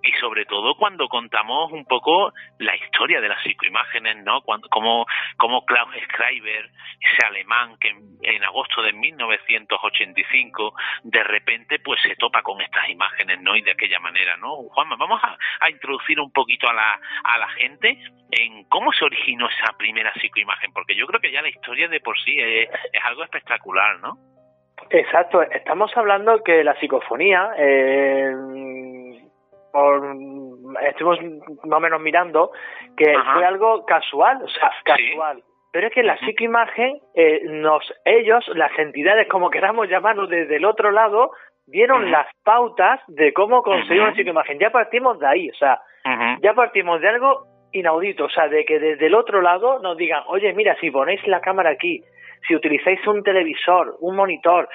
[0.02, 4.42] Y sobre todo cuando contamos un poco la historia de las psicoimágenes, ¿no?
[4.42, 12.00] Cuando, como, como Klaus Schreiber, ese alemán que en, agosto de 1985 de repente pues
[12.02, 13.54] se topa con estas imágenes, ¿no?
[13.54, 14.36] Y de aquella manera.
[14.42, 17.98] Juanma, vamos a, introducir un poquito a la, a la gente
[18.30, 22.00] en cómo se originó esa primera psicoimagen, porque yo creo que ya la historia de
[22.00, 24.18] por sí es, es algo espectacular, ¿no?
[24.90, 28.34] Exacto, estamos hablando que la psicofonía, eh,
[30.82, 31.18] estuvimos
[31.64, 32.50] más o menos mirando
[32.96, 35.42] que fue algo casual, o sea, casual.
[35.72, 40.66] Pero es que la psicoimagen, eh, nos, ellos, las entidades, como queramos llamarlos, desde el
[40.66, 41.30] otro lado,
[41.66, 44.58] dieron las pautas de cómo conseguir una psicoimagen.
[44.58, 45.80] Ya partimos de ahí, o sea,
[46.40, 50.22] ya partimos de algo inaudito, o sea, de que desde el otro lado nos digan,
[50.28, 52.02] oye, mira, si ponéis la cámara aquí,
[52.46, 54.68] si utilizáis un televisor, un monitor,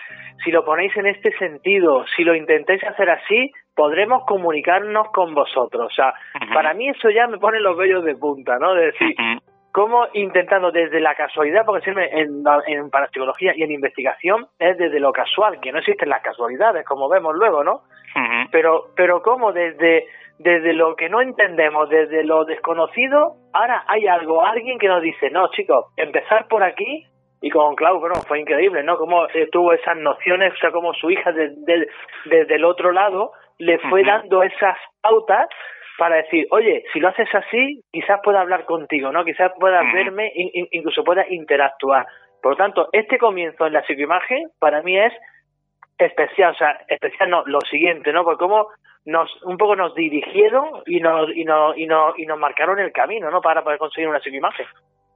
[0.44, 5.88] si lo ponéis en este sentido, si lo intentáis hacer así, podremos comunicarnos con vosotros.
[5.92, 6.14] O sea,
[6.54, 8.74] para mí eso ya me pone los vellos de punta, ¿no?
[8.74, 9.16] De decir,
[9.78, 15.14] cómo intentando desde la casualidad, porque en, en parapsicología y en investigación, es desde lo
[15.14, 17.82] casual, que no existen las casualidades, como vemos luego, ¿no?
[18.52, 20.08] Pero, pero cómo desde
[20.40, 25.30] desde lo que no entendemos, desde lo desconocido, ahora hay algo, alguien que nos dice,
[25.30, 27.06] no, chicos, empezar por aquí
[27.42, 28.98] y con Clau, bueno, fue increíble, ¿no?
[28.98, 33.78] Cómo eh, tuvo esas nociones, o sea, como su hija desde el otro lado le
[33.78, 35.48] fue dando esas pautas
[35.98, 39.26] para decir, oye, si lo haces así, quizás pueda hablar contigo, ¿no?
[39.26, 40.32] Quizás pueda verme,
[40.72, 42.06] incluso pueda interactuar.
[42.42, 45.14] Por lo tanto, este comienzo en la psicoimagen para mí es
[45.98, 48.24] especial, o sea, especial no, lo siguiente, ¿no?
[48.24, 48.68] Porque cómo
[49.06, 52.92] nos, un poco nos dirigieron y nos, y nos, y nos, y nos marcaron el
[52.92, 53.42] camino, ¿no?
[53.42, 54.68] Para poder conseguir una psicoimagen.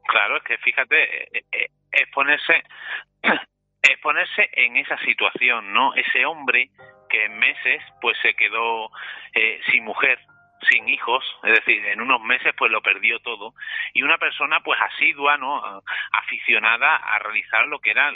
[0.07, 2.63] Claro, es que fíjate, eh, eh, es ponerse,
[3.23, 5.93] es ponerse en esa situación, ¿no?
[5.93, 6.69] Ese hombre
[7.09, 8.89] que en meses pues se quedó
[9.35, 10.17] eh, sin mujer,
[10.69, 13.53] sin hijos, es decir, en unos meses pues lo perdió todo
[13.93, 15.81] y una persona pues asidua, ¿no?
[16.11, 18.13] aficionada a realizar lo que era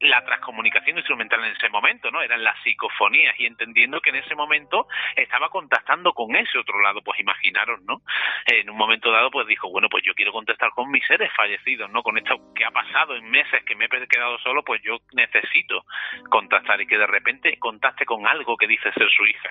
[0.00, 2.20] la transcomunicación instrumental en ese momento, ¿no?
[2.20, 7.00] Eran las psicofonías y entendiendo que en ese momento estaba contactando con ese otro lado,
[7.02, 8.02] pues imaginaros, ¿no?
[8.46, 11.90] En un momento dado, pues dijo, bueno, pues yo quiero contactar con mis seres fallecidos,
[11.90, 12.02] ¿no?
[12.02, 15.84] Con esto que ha pasado en meses que me he quedado solo, pues yo necesito
[16.28, 19.50] contactar y que de repente contacte con algo que dice ser su hija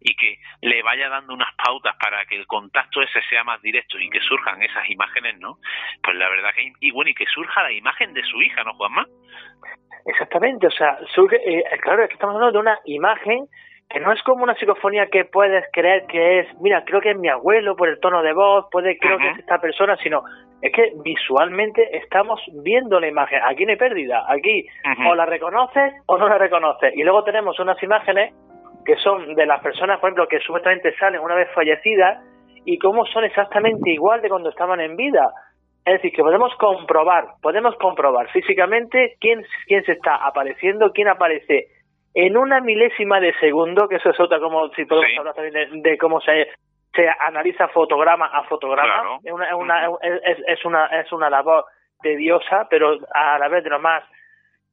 [0.00, 3.98] y que le vaya dando unas pautas para que el contacto ese sea más directo
[3.98, 5.58] y que surjan esas imágenes, ¿no?
[6.02, 8.74] Pues la verdad que, y bueno, y que surja la imagen de su hija, ¿no,
[8.74, 9.06] Juanma?
[10.04, 13.46] Exactamente, o sea, surge, eh, claro, es que estamos hablando de una imagen
[13.88, 17.18] que no es como una psicofonía que puedes creer que es, mira, creo que es
[17.18, 20.22] mi abuelo por el tono de voz, puede creo que es esta persona, sino
[20.62, 23.40] es que visualmente estamos viendo la imagen.
[23.44, 24.66] Aquí no hay pérdida, aquí
[25.06, 26.96] o la reconoces o no la reconoces.
[26.96, 28.32] Y luego tenemos unas imágenes
[28.86, 32.24] que son de las personas, por ejemplo, que supuestamente salen una vez fallecidas
[32.64, 35.30] y cómo son exactamente igual de cuando estaban en vida.
[35.84, 41.66] Es decir, que podemos comprobar, podemos comprobar físicamente quién, quién se está apareciendo, quién aparece
[42.14, 45.98] en una milésima de segundo, que eso es otra, como si podemos hablar también de,
[45.98, 46.48] cómo se,
[46.94, 49.18] se analiza fotograma a fotograma.
[49.24, 49.86] Es, una, es, una,
[50.46, 51.64] es, una, es una labor
[52.00, 54.04] tediosa, pero a la vez de lo más,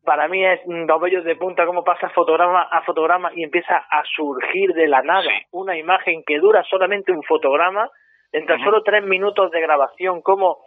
[0.03, 4.03] para mí es dos bellos de punta cómo pasa fotograma a fotograma y empieza a
[4.15, 7.89] surgir de la nada una imagen que dura solamente un fotograma,
[8.31, 10.57] en tan solo tres minutos de grabación, cómo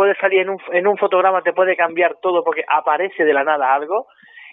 [0.00, 3.44] puede salir en un, en un fotograma, te puede cambiar todo porque aparece de la
[3.44, 4.06] nada algo.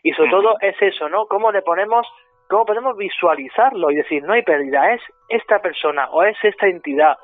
[0.04, 1.26] Y sobre todo es eso, ¿no?
[1.28, 2.06] ¿Cómo le ponemos,
[2.50, 7.16] cómo podemos visualizarlo y decir, no hay pérdida, es esta persona, o es esta entidad,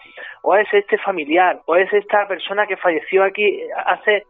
[0.42, 4.24] o es este familiar, o es esta persona que falleció aquí hace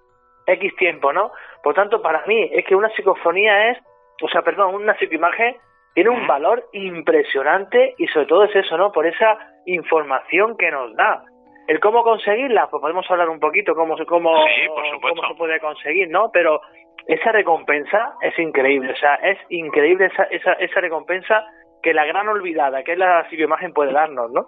[0.47, 1.29] X tiempo, ¿no?
[1.61, 3.77] Por tanto, para mí es que una psicofonía es
[4.23, 5.55] o sea, perdón, una psicoimagen
[5.93, 8.91] tiene un valor impresionante y sobre todo es eso, ¿no?
[8.91, 11.23] Por esa información que nos da.
[11.67, 14.31] El cómo conseguirla, pues podemos hablar un poquito cómo, cómo,
[15.01, 16.29] cómo se puede conseguir, ¿no?
[16.31, 16.61] Pero
[17.07, 21.45] esa recompensa es increíble, o sea, es increíble esa, esa, esa recompensa
[21.81, 24.47] que la gran olvidada, que es la psicoimagen, puede darnos, ¿no?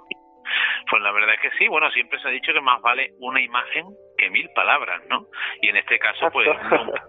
[0.89, 3.41] Pues la verdad es que sí, bueno, siempre se ha dicho que más vale una
[3.41, 3.85] imagen
[4.17, 5.25] que mil palabras, ¿no?
[5.61, 6.47] Y en este caso, pues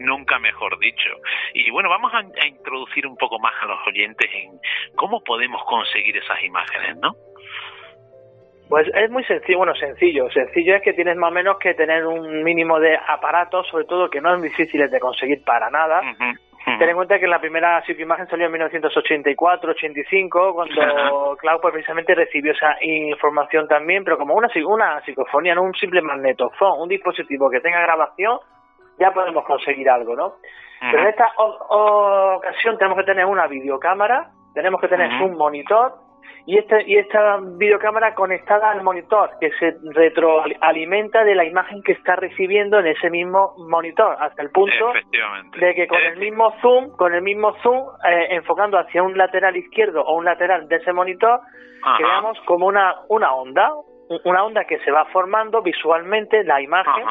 [0.01, 1.11] nunca, mejor dicho.
[1.55, 4.59] Y bueno, vamos a, a, introducir un poco más a los oyentes en
[4.97, 7.12] cómo podemos conseguir esas imágenes, ¿no?
[8.68, 10.29] Pues es muy sencillo, bueno, sencillo.
[10.31, 14.11] Sencillo es que tienes más o menos que tener un mínimo de aparatos, sobre todo
[14.11, 16.00] que no es difíciles de conseguir para nada.
[16.79, 22.50] Ten en cuenta que la primera psicoimagen salió en 1984-85, cuando Cloud pues, precisamente recibió
[22.52, 27.61] esa información también, pero como una, una psicofonía, no un simple magnetofón, un dispositivo que
[27.61, 28.40] tenga grabación,
[28.98, 30.35] ya podemos conseguir algo, ¿no?
[30.81, 35.92] Pero en esta ocasión tenemos que tener una videocámara, tenemos que tener un monitor,
[36.47, 41.93] y, este, y esta videocámara conectada al monitor que se retroalimenta de la imagen que
[41.93, 44.93] está recibiendo en ese mismo monitor hasta el punto
[45.59, 49.57] de que con el mismo zoom con el mismo zoom eh, enfocando hacia un lateral
[49.57, 51.41] izquierdo o un lateral de ese monitor
[51.97, 53.73] creamos como una una onda
[54.25, 57.07] una onda que se va formando visualmente la imagen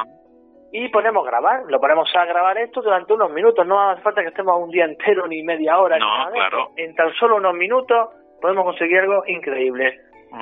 [0.72, 4.28] y ponemos grabar, lo ponemos a grabar esto durante unos minutos, no hace falta que
[4.28, 6.72] estemos un día entero ni media hora, no, claro.
[6.76, 8.10] en tan solo unos minutos
[8.42, 10.00] podemos conseguir algo increíble.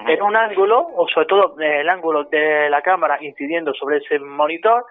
[0.07, 4.85] En un ángulo, o sobre todo el ángulo de la cámara incidiendo sobre ese monitor,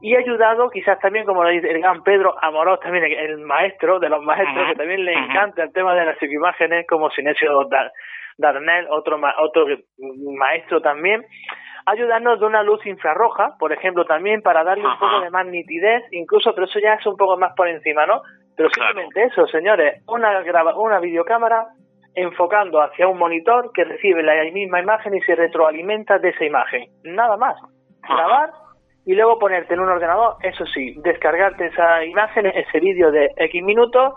[0.00, 4.08] y ayudado quizás también, como lo dice el gran Pedro Amorós, también el maestro de
[4.08, 7.66] los maestros, que también le encanta el tema de las imágenes, como Sinesio
[8.38, 9.66] Darnell, otro, otro
[10.38, 11.24] maestro también,
[11.86, 16.04] ayudarnos de una luz infrarroja, por ejemplo, también para darle un poco de más nitidez,
[16.10, 18.20] incluso, pero eso ya es un poco más por encima, ¿no?
[18.56, 20.42] Pero simplemente eso, señores, una,
[20.76, 21.66] una videocámara
[22.16, 26.88] enfocando hacia un monitor que recibe la misma imagen y se retroalimenta de esa imagen.
[27.04, 27.56] Nada más.
[28.08, 28.50] Grabar
[29.04, 33.62] y luego ponerte en un ordenador, eso sí, descargarte esa imagen, ese vídeo de X
[33.62, 34.14] minutos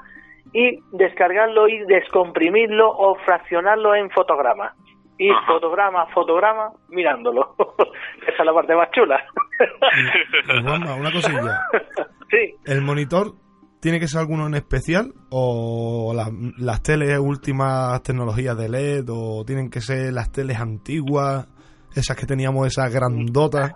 [0.53, 4.73] y descargarlo y descomprimirlo o fraccionarlo en fotograma.
[5.19, 7.53] Y fotograma, fotograma, mirándolo.
[8.25, 9.21] Esa es la parte más chula.
[10.63, 11.59] una cosilla.
[12.31, 12.53] Sí.
[12.67, 13.33] El monitor
[13.81, 15.13] ¿Tiene que ser alguno en especial?
[15.31, 19.05] ¿O las teles últimas tecnologías de LED?
[19.09, 21.47] ¿O tienen que ser las teles antiguas?
[21.95, 23.73] Esas que teníamos, esas grandotas.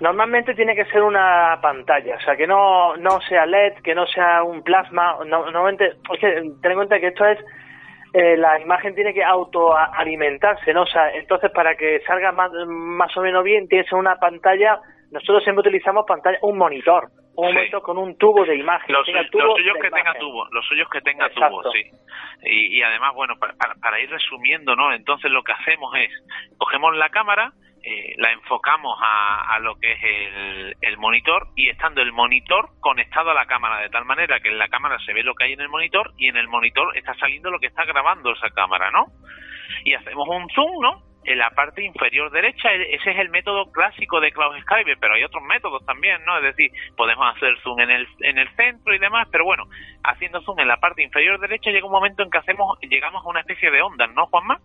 [0.00, 4.06] Normalmente tiene que ser una pantalla, o sea, que no, no sea LED, que no
[4.06, 5.18] sea un plasma.
[5.24, 7.38] normalmente, o sea, ten en cuenta que esto es
[8.14, 10.82] eh, la imagen tiene que autoalimentarse, ¿no?
[10.82, 14.16] O sea, entonces para que salga más, más o menos bien, tiene que ser una
[14.16, 14.80] pantalla.
[15.10, 18.94] Nosotros siempre utilizamos pantalla, un monitor un momento con un tubo de imagen.
[18.94, 21.82] Los, suyos que tenga tubo, los suyos que tenga tubo, sí.
[22.44, 24.92] Y, y además, bueno, para, para, ir resumiendo, ¿no?
[24.92, 26.10] Entonces lo que hacemos es,
[26.58, 31.68] cogemos la cámara, eh, la enfocamos a, a, lo que es el, el, monitor y
[31.68, 35.12] estando el monitor conectado a la cámara de tal manera que en la cámara se
[35.12, 37.66] ve lo que hay en el monitor y en el monitor está saliendo lo que
[37.66, 39.06] está grabando esa cámara, ¿no?
[39.84, 41.11] Y hacemos un zoom, ¿no?
[41.24, 42.72] En la parte inferior derecha.
[42.72, 46.36] E-, ese es el método clásico de Cloud Skype, pero hay otros métodos también, ¿no?
[46.38, 49.64] Es decir, podemos hacer zoom en el, en el centro y demás, pero bueno,
[50.04, 53.28] haciendo zoom en la parte inferior derecha llega un momento en que hacemos llegamos a
[53.28, 54.58] una especie de ondas, ¿no, Juanma?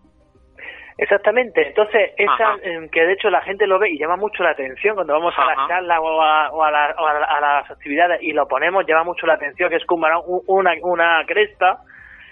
[1.00, 2.56] Exactamente, entonces esa
[2.90, 5.44] que de hecho la gente lo ve y llama mucho la atención cuando vamos a
[5.44, 9.86] la charla o, a, las actividades y lo ponemos, llama mucho la atención que es
[9.86, 10.08] como
[10.48, 11.78] una, una cresta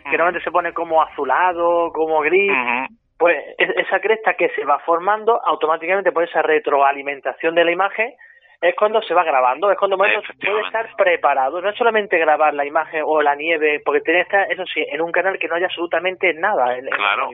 [0.03, 2.53] que normalmente se pone como azulado, como gris,
[3.19, 8.15] pues esa cresta que se va formando automáticamente por esa retroalimentación de la imagen
[8.61, 10.15] es cuando se va grabando, es cuando puede
[10.65, 14.51] estar preparado, no es solamente grabar la imagen o la nieve, porque tiene que estar,
[14.51, 16.77] eso sí, en un canal que no haya absolutamente nada.
[16.77, 17.31] En, claro,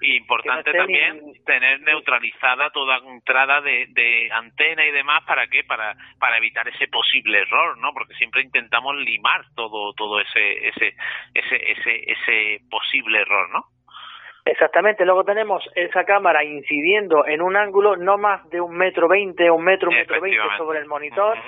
[0.00, 5.62] y importante también tener neutralizada toda entrada de, de, antena y demás, ¿para qué?
[5.64, 7.92] Para, para evitar ese posible error, ¿no?
[7.92, 10.94] Porque siempre intentamos limar todo, todo ese, ese,
[11.34, 13.73] ese, ese, ese posible error, ¿no?
[14.46, 19.48] Exactamente, luego tenemos esa cámara incidiendo en un ángulo no más de un metro veinte
[19.48, 21.38] o un metro, un metro veinte sobre el monitor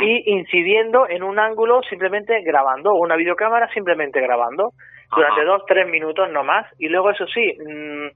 [0.00, 4.70] y incidiendo en un ángulo simplemente grabando, una videocámara simplemente grabando
[5.14, 6.66] durante dos, tres minutos no más.
[6.78, 8.06] Y luego eso sí, mm,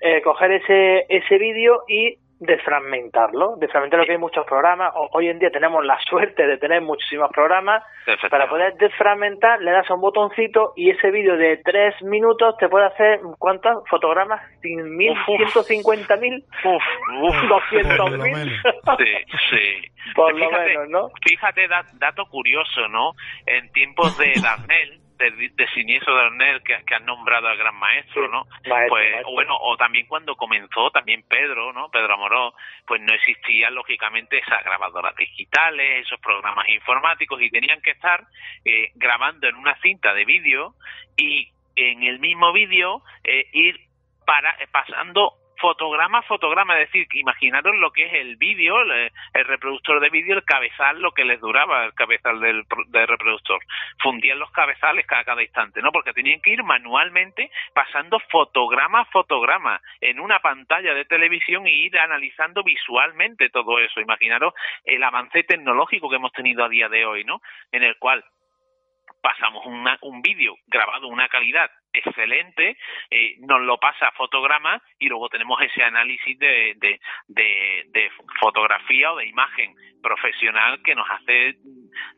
[0.00, 4.92] eh, coger ese, ese vídeo y desfragmentarlo, desfragmentar lo que hay muchos programas.
[5.12, 7.82] hoy en día tenemos la suerte de tener muchísimos programas.
[8.30, 12.68] Para poder desfragmentar, le das a un botoncito y ese vídeo de tres minutos te
[12.68, 14.42] puede hacer, ¿cuántos fotogramas?
[14.62, 15.14] ¿Mil?
[15.14, 16.44] ¿150 mil?
[16.62, 18.52] ¿200 mil?
[18.98, 19.14] Sí,
[19.50, 20.12] sí.
[20.14, 21.10] Por lo menos, ¿no?
[21.26, 23.12] Fíjate, dato curioso, ¿no?
[23.46, 28.28] En tiempos de Darnell, de, de Siniestro de que, que, han nombrado al gran maestro,
[28.28, 28.46] ¿no?
[28.88, 31.90] pues bueno, o también cuando comenzó también Pedro, ¿no?
[31.90, 32.54] Pedro Amoró,
[32.86, 38.24] pues no existían lógicamente esas grabadoras digitales, esos programas informáticos y tenían que estar
[38.64, 40.74] eh, grabando en una cinta de vídeo
[41.16, 43.80] y en el mismo vídeo eh, ir
[44.24, 49.10] para pasando fotograma a fotograma, es decir, imaginaros lo que es el vídeo, el,
[49.44, 53.60] reproductor de vídeo, el cabezal, lo que les duraba el cabezal del, reproductor.
[54.00, 55.92] Fundían los cabezales cada, cada instante, ¿no?
[55.92, 61.86] Porque tenían que ir manualmente pasando fotograma a fotograma en una pantalla de televisión y
[61.86, 64.00] ir analizando visualmente todo eso.
[64.00, 64.54] Imaginaros
[64.84, 67.40] el avance tecnológico que hemos tenido a día de hoy, ¿no?
[67.72, 68.24] En el cual
[69.26, 69.66] pasamos
[70.02, 72.76] un vídeo grabado una calidad excelente,
[73.10, 77.00] eh, nos lo pasa a fotograma y luego tenemos ese análisis de, de,
[77.88, 78.10] de,
[78.40, 81.56] fotografía o de imagen profesional que nos hace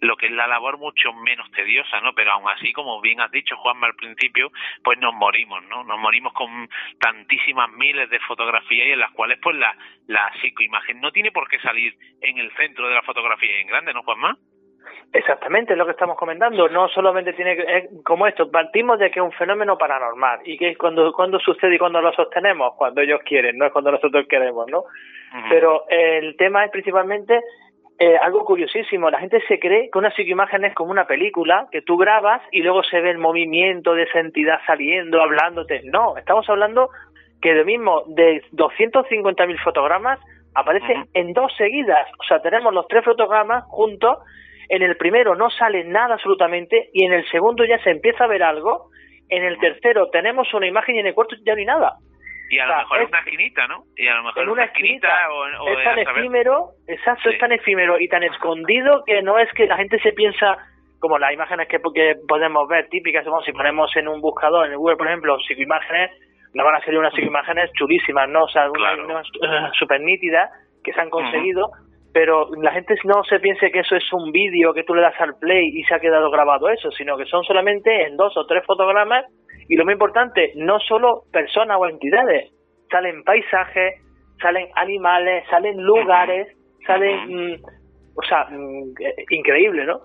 [0.01, 2.13] lo que es la labor mucho menos tediosa, ¿no?
[2.13, 4.51] Pero aún así, como bien has dicho, Juanma, al principio,
[4.83, 5.85] pues nos morimos, ¿no?
[5.85, 6.69] Nos morimos con
[7.01, 9.75] tantísimas miles de fotografías y en las cuales, pues, la,
[10.07, 13.95] la psicoimagen no tiene por qué salir en el centro de la fotografía en grande,
[13.95, 14.37] ¿no, Juanma?
[15.13, 16.69] Exactamente, es lo que estamos comentando.
[16.69, 20.77] No solamente tiene que, como esto, partimos de que es un fenómeno paranormal y que
[20.77, 24.67] cuando, cuando sucede y cuando lo sostenemos, cuando ellos quieren, no es cuando nosotros queremos,
[24.71, 24.85] ¿no?
[25.49, 27.41] Pero el tema es principalmente
[27.99, 29.11] eh, algo curiosísimo.
[29.11, 32.63] La gente se cree que una psicoimagen es como una película que tú grabas y
[32.63, 35.83] luego se ve el movimiento de esa entidad saliendo, hablándote.
[35.85, 36.91] No, estamos hablando
[37.41, 40.21] que de mismo de 250.000 fotogramas
[40.55, 42.09] aparecen en dos seguidas.
[42.21, 44.19] O sea, tenemos los tres fotogramas juntos
[44.69, 48.29] en el primero no sale nada absolutamente y en el segundo ya se empieza a
[48.29, 48.91] ver algo,
[49.29, 51.97] en el tercero tenemos una imagen y en el cuarto ya no hay nada.
[52.51, 53.85] Y a lo mejor es una esquinita, ¿no?
[53.95, 58.01] Y a lo mejor en una esquinita, o, es tan efímero, exacto, es tan efímero
[58.01, 60.57] y tan escondido que no es que la gente se piensa
[60.99, 64.79] como las imágenes que, podemos ver típicas, como si ponemos en un buscador, en el
[64.79, 66.11] Google, por ejemplo, psicoimágenes,
[66.55, 68.45] nos van a salir unas psicoimágenes chulísimas, ¿no?
[68.45, 69.27] O sea, unas,
[69.79, 70.51] súper nítidas
[70.83, 71.71] que se han conseguido,
[72.13, 75.21] pero la gente no se piense que eso es un vídeo que tú le das
[75.21, 78.47] al play y se ha quedado grabado eso, sino que son solamente en dos o
[78.47, 79.25] tres fotogramas
[79.69, 82.51] y lo más importante, no solo personas o entidades,
[82.91, 84.03] salen paisajes,
[84.41, 86.49] salen animales, salen lugares,
[86.87, 87.61] salen
[88.19, 88.95] o sea, mm,
[89.31, 90.01] increíble, ¿no?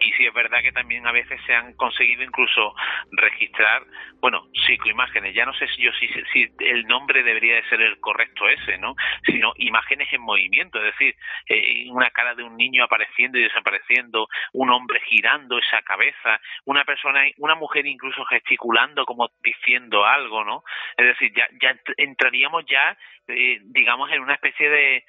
[0.00, 2.74] y sí es verdad que también a veces se han conseguido incluso
[3.12, 3.84] registrar,
[4.20, 8.00] bueno, psicoimágenes, ya no sé si yo si, si el nombre debería de ser el
[8.00, 8.96] correcto ese, ¿no?
[9.24, 11.14] Sino imágenes en movimiento, es decir,
[11.48, 16.84] eh, una cara de un niño apareciendo y desapareciendo, un hombre girando esa cabeza, una
[16.84, 20.64] persona, una mujer incluso gesticulando como diciendo algo, ¿no?
[20.96, 22.96] Es decir, ya, ya entraríamos ya
[23.28, 25.04] eh, digamos, en una especie de,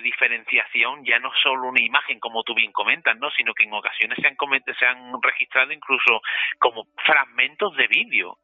[0.00, 3.30] diferenciación, ya no solo una imagen, como tú bien comentas, ¿no?
[3.30, 4.36] sino que en ocasiones se han,
[4.78, 6.20] se han registrado incluso
[6.58, 8.38] como fragmentos de vídeo.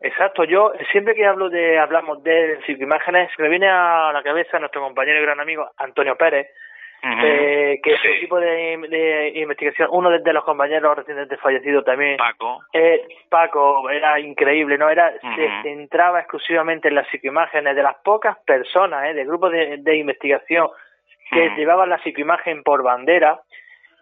[0.00, 4.82] Exacto, yo siempre que hablo de hablamos de imágenes me viene a la cabeza nuestro
[4.82, 6.48] compañero y gran amigo Antonio Pérez,
[7.02, 12.16] eh, que es un equipo de, investigación, uno de, los compañeros recientemente fallecidos también.
[12.16, 12.60] Paco.
[12.72, 14.88] Eh, Paco, era increíble, ¿no?
[14.88, 19.14] Era, Se centraba exclusivamente en las psicoimágenes de las pocas personas, ¿eh?
[19.14, 20.68] del grupo de, investigación
[21.30, 23.40] que llevaban la psicoimagen por bandera.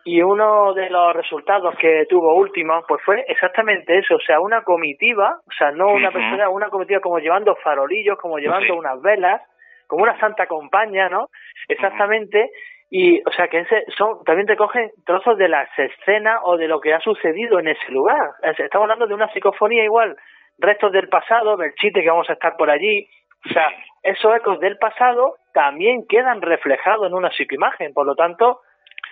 [0.06, 4.62] Y uno de los resultados que tuvo último, pues fue exactamente eso, o sea, una
[4.62, 9.40] comitiva, o sea, no una persona, una comitiva como llevando farolillos, como llevando unas velas,
[9.86, 11.28] como una santa compañía, ¿no?
[11.68, 12.50] Exactamente,
[12.96, 16.68] y, o sea, que ese son, también te cogen trozos de las escenas o de
[16.68, 18.30] lo que ha sucedido en ese lugar.
[18.42, 20.16] Estamos hablando de una psicofonía igual,
[20.58, 23.08] restos del pasado, del chiste que vamos a estar por allí.
[23.46, 23.66] O sea,
[24.02, 27.94] esos ecos del pasado también quedan reflejados en una psicoimagen.
[27.94, 28.60] Por lo tanto,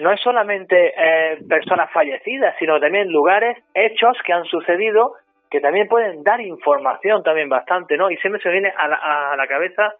[0.00, 5.14] no es solamente eh, personas fallecidas, sino también lugares, hechos que han sucedido
[5.50, 8.10] que también pueden dar información también bastante, ¿no?
[8.10, 9.94] Y siempre se viene a la, a la cabeza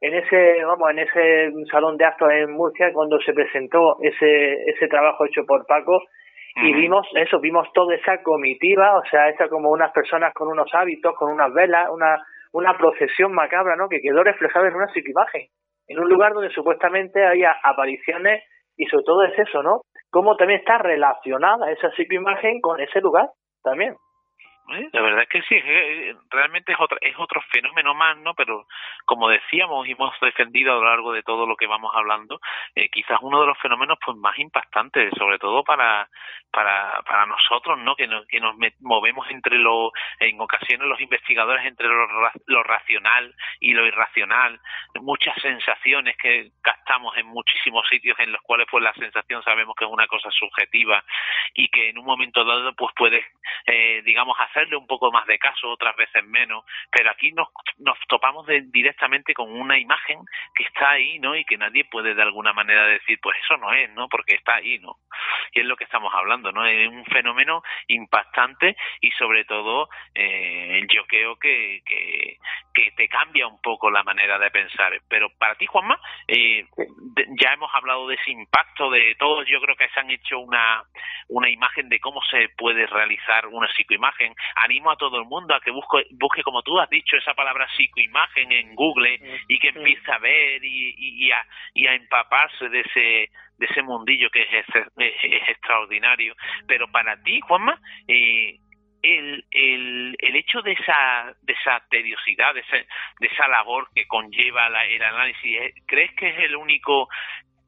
[0.00, 4.88] en ese vamos en ese salón de actos en Murcia cuando se presentó ese ese
[4.88, 6.02] trabajo hecho por Paco
[6.56, 10.68] y vimos eso vimos toda esa comitiva o sea esa como unas personas con unos
[10.74, 12.20] hábitos con unas velas una
[12.52, 15.46] una procesión macabra no que quedó reflejada en una psiquimagen
[15.88, 18.42] en un lugar donde supuestamente había apariciones
[18.76, 23.30] y sobre todo es eso no cómo también está relacionada esa psiquimagen con ese lugar
[23.62, 23.96] también
[24.74, 24.88] ¿eh?
[24.92, 25.60] La verdad es que sí,
[26.30, 28.34] realmente es otro, es otro fenómeno más, ¿no?
[28.34, 28.66] Pero
[29.04, 32.40] como decíamos y hemos defendido a lo largo de todo lo que vamos hablando,
[32.74, 36.08] eh, quizás uno de los fenómenos pues más impactantes, sobre todo para,
[36.50, 37.94] para, para nosotros, ¿no?
[37.96, 42.06] Que nos, que nos movemos entre lo, en ocasiones los investigadores entre lo,
[42.46, 44.60] lo racional y lo irracional,
[45.00, 49.84] muchas sensaciones que captamos en muchísimos sitios en los cuales pues la sensación sabemos que
[49.84, 51.02] es una cosa subjetiva
[51.54, 53.24] y que en un momento dado pues puedes,
[53.66, 57.48] eh, digamos, hacerle un poco más de caso, otras veces menos, pero aquí nos,
[57.78, 60.20] nos topamos directamente con una imagen
[60.54, 61.34] que está ahí, ¿no?
[61.34, 64.08] Y que nadie puede de alguna manera decir, pues eso no es, ¿no?
[64.08, 64.96] Porque está ahí, ¿no?
[65.52, 66.64] Y es lo que estamos hablando, ¿no?
[66.64, 72.38] Es un fenómeno impactante y sobre todo eh, yo creo que, que,
[72.72, 74.92] que te cambia un poco la manera de pensar.
[75.08, 75.98] Pero para ti, Juanma,
[76.28, 76.66] eh,
[77.40, 80.84] ya hemos hablado de ese impacto de todos, yo creo que se han hecho una,
[81.28, 84.34] una imagen de cómo se puede realizar una psicoimagen.
[84.56, 87.68] Animo a todo el mundo a que busque, busque como tú has dicho, esa palabra
[87.76, 92.80] psicoimagen en Google y que empiece a ver y, y, a, y a empaparse de
[92.80, 94.66] ese de ese mundillo que es,
[94.96, 96.34] es, extraordinario.
[96.66, 97.78] Pero para ti, Juanma,
[98.08, 98.58] eh,
[99.02, 102.62] el, el, el hecho de esa, de esa tediosidad, de,
[103.20, 105.74] de esa labor que conlleva la, el análisis, ¿eh?
[105.86, 107.08] ¿crees que es el único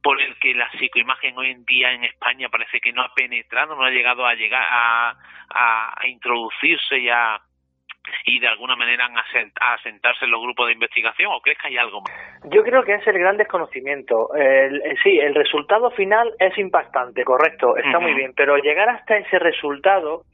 [0.05, 3.75] por el que la psicoimagen hoy en día en España parece que no ha penetrado,
[3.75, 5.17] no ha llegado a llegar a,
[5.49, 7.41] a, introducirse y a,
[8.27, 11.79] y de alguna manera a asentarse en los grupos de investigación o crees que hay
[11.79, 12.13] algo más?
[12.53, 14.35] Yo creo que es el gran desconocimiento.
[14.35, 19.39] El, sí, el resultado final es impactante, correcto, está muy bien, pero llegar hasta ese
[19.39, 20.25] resultado,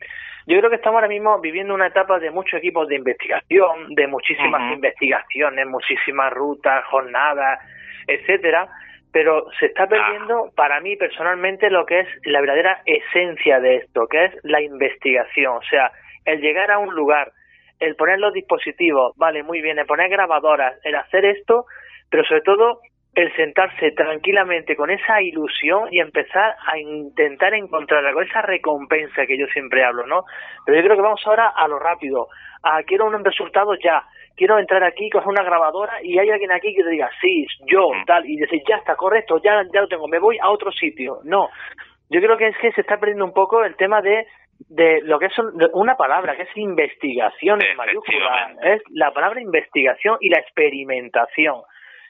[0.48, 4.08] yo creo que estamos ahora mismo viviendo una etapa de muchos equipos de investigación, de
[4.08, 7.60] muchísimas investigaciones, muchísimas rutas, jornadas,
[8.08, 8.68] etcétera,
[9.12, 14.06] pero se está perdiendo para mí personalmente lo que es la verdadera esencia de esto,
[14.06, 15.90] que es la investigación, o sea,
[16.24, 17.32] el llegar a un lugar,
[17.80, 21.64] el poner los dispositivos, vale, muy bien, el poner grabadoras, el hacer esto,
[22.10, 22.80] pero sobre todo
[23.14, 29.36] el sentarse tranquilamente con esa ilusión y empezar a intentar encontrar algo, esa recompensa que
[29.36, 30.24] yo siempre hablo, ¿no?
[30.64, 32.28] Pero yo creo que vamos ahora a lo rápido,
[32.62, 34.04] a quiero un resultado ya,
[34.36, 37.90] quiero entrar aquí, coger una grabadora y hay alguien aquí que te diga, sí, yo,
[38.06, 41.18] tal, y decir, ya está, correcto, ya, ya lo tengo, me voy a otro sitio.
[41.24, 41.48] No,
[42.08, 44.26] yo creo que es que se está perdiendo un poco el tema de
[44.68, 45.32] de lo que es
[45.72, 51.62] una palabra que es investigación en mayúscula es la palabra investigación y la experimentación.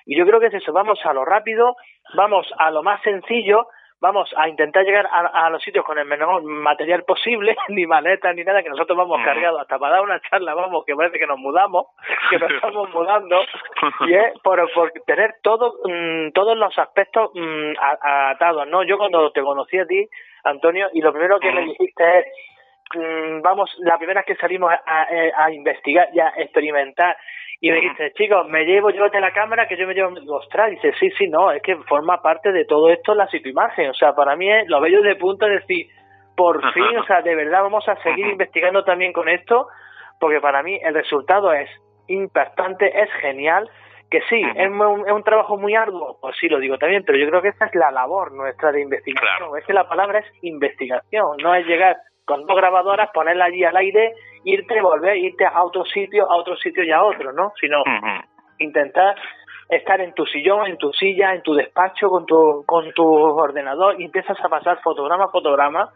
[0.05, 1.77] Y yo creo que es eso vamos a lo rápido
[2.15, 3.67] vamos a lo más sencillo
[4.01, 8.43] vamos a intentar llegar a, los sitios con el menor material posible, ni maletas ni
[8.43, 11.39] nada, que nosotros vamos cargados hasta para dar una charla, vamos, que parece que nos
[11.39, 11.87] mudamos,
[12.31, 13.43] que nos estamos mudando,
[14.07, 18.83] y es por, por tener todo, mm, todos los aspectos mm, atados, ¿no?
[18.85, 20.09] Yo cuando te conocí a ti,
[20.45, 22.27] Antonio, y lo primero que me dijiste es,
[22.95, 27.17] mm, vamos, la primera vez que salimos a, a investigar y a experimentar
[27.63, 30.95] y me dice, chicos, me llevo, llévate la cámara que yo me llevo, ostras, dice,
[30.99, 34.35] sí, sí, no, es que forma parte de todo esto la psicoimagen, o sea, para
[34.35, 35.89] mí es, lo bello de punto es decir,
[36.35, 39.69] por fin, o sea, de verdad vamos a seguir investigando también con esto,
[40.19, 41.69] porque para mí el resultado es
[42.07, 43.69] impactante, es genial,
[44.11, 47.19] que sí, es un, es un, trabajo muy arduo, pues sí lo digo también, pero
[47.19, 50.27] yo creo que esta es la labor nuestra de investigación, es que la palabra es
[50.41, 54.15] investigación, no es llegar con dos grabadoras, ponerla allí al aire
[54.45, 57.53] irte, volver, irte a otro sitio, a otro sitio y a otro, ¿no?
[57.61, 57.83] Sino
[58.59, 59.17] intentar
[59.69, 64.01] estar en tu sillón, en tu silla, en tu despacho, con tu, con tu ordenador
[64.01, 65.91] y empiezas a pasar fotograma a fotograma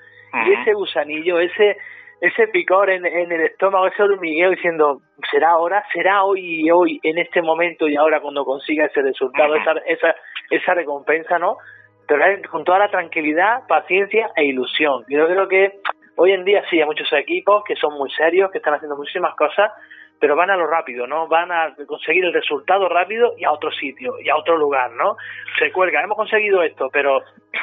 [0.47, 1.77] y ese gusanillo, ese
[2.21, 6.99] ese picor en, en el estómago, ese hormigueo diciendo, será ahora, será hoy y hoy,
[7.03, 10.15] en este momento y ahora cuando consiga ese resultado, esa, esa,
[10.49, 11.59] esa recompensa, ¿no?
[12.07, 15.05] Pero con toda la tranquilidad, paciencia e ilusión.
[15.09, 15.81] Yo creo que
[16.17, 19.35] Hoy en día sí hay muchos equipos que son muy serios, que están haciendo muchísimas
[19.35, 19.73] cosas,
[20.21, 21.27] pero van a lo rápido, ¿no?
[21.27, 25.17] Van a conseguir el resultado rápido y a otro sitio, y a otro lugar, ¿no?
[25.59, 27.21] Se cuelga, hemos conseguido esto, pero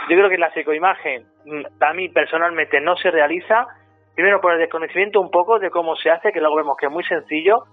[0.10, 3.68] yo creo que la psicoimagen, mm, a mí personalmente no se realiza,
[4.16, 6.92] primero por el desconocimiento un poco de cómo se hace, que luego vemos que es
[6.92, 7.64] muy sencillo,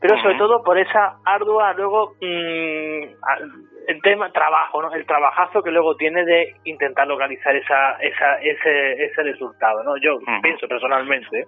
[0.00, 3.02] pero sobre todo por esa ardua luego mmm,
[3.88, 4.92] el tema trabajo, ¿no?
[4.92, 9.96] El trabajazo que luego tiene de intentar localizar esa, esa, ese, ese resultado, ¿no?
[9.96, 11.46] Yo pienso personalmente.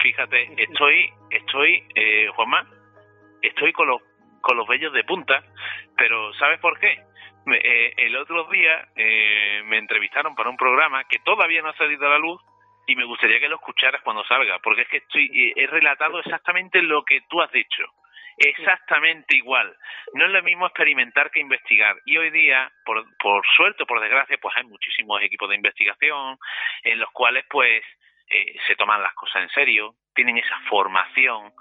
[0.00, 2.64] Fíjate, estoy, estoy, eh, Juanma,
[3.42, 4.00] estoy con los,
[4.40, 5.42] con los vellos de punta,
[5.96, 6.96] pero ¿sabes por qué?
[7.52, 12.06] Eh, el otro día eh, me entrevistaron para un programa que todavía no ha salido
[12.06, 12.40] a la luz
[12.86, 16.20] y me gustaría que lo escucharas cuando salga, porque es que estoy, eh, he relatado
[16.20, 17.84] exactamente lo que tú has dicho
[18.38, 19.74] exactamente igual.
[20.14, 21.96] No es lo mismo experimentar que investigar.
[22.06, 26.38] Y hoy día, por, por suerte por desgracia, pues hay muchísimos equipos de investigación
[26.82, 27.82] en los cuales, pues,
[28.30, 31.52] eh, se toman las cosas en serio, tienen esa formación,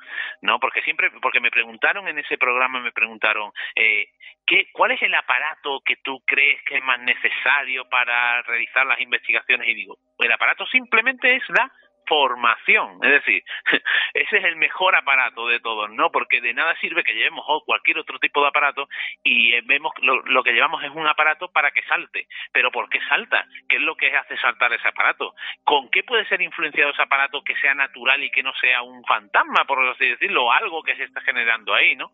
[0.41, 0.59] ¿no?
[0.59, 4.07] Porque siempre, porque me preguntaron en ese programa, me preguntaron, eh,
[4.45, 8.99] ¿qué, ¿cuál es el aparato que tú crees que es más necesario para realizar las
[8.99, 9.67] investigaciones?
[9.67, 11.71] Y digo, el aparato simplemente es la
[12.07, 12.99] formación.
[13.03, 13.43] Es decir,
[14.13, 16.11] ese es el mejor aparato de todos, ¿no?
[16.11, 18.87] Porque de nada sirve que llevemos cualquier otro tipo de aparato
[19.23, 22.27] y eh, vemos lo, lo, que llevamos es un aparato para que salte.
[22.51, 23.45] Pero ¿por qué salta?
[23.67, 25.35] ¿Qué es lo que hace saltar ese aparato?
[25.63, 29.03] ¿Con qué puede ser influenciado ese aparato que sea natural y que no sea un
[29.05, 32.11] fantasma, por así decirlo, o algo que se está generando ahí, ¿no?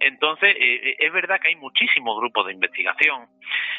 [0.00, 3.26] Entonces, eh, eh, es verdad que hay muchísimos grupos de investigación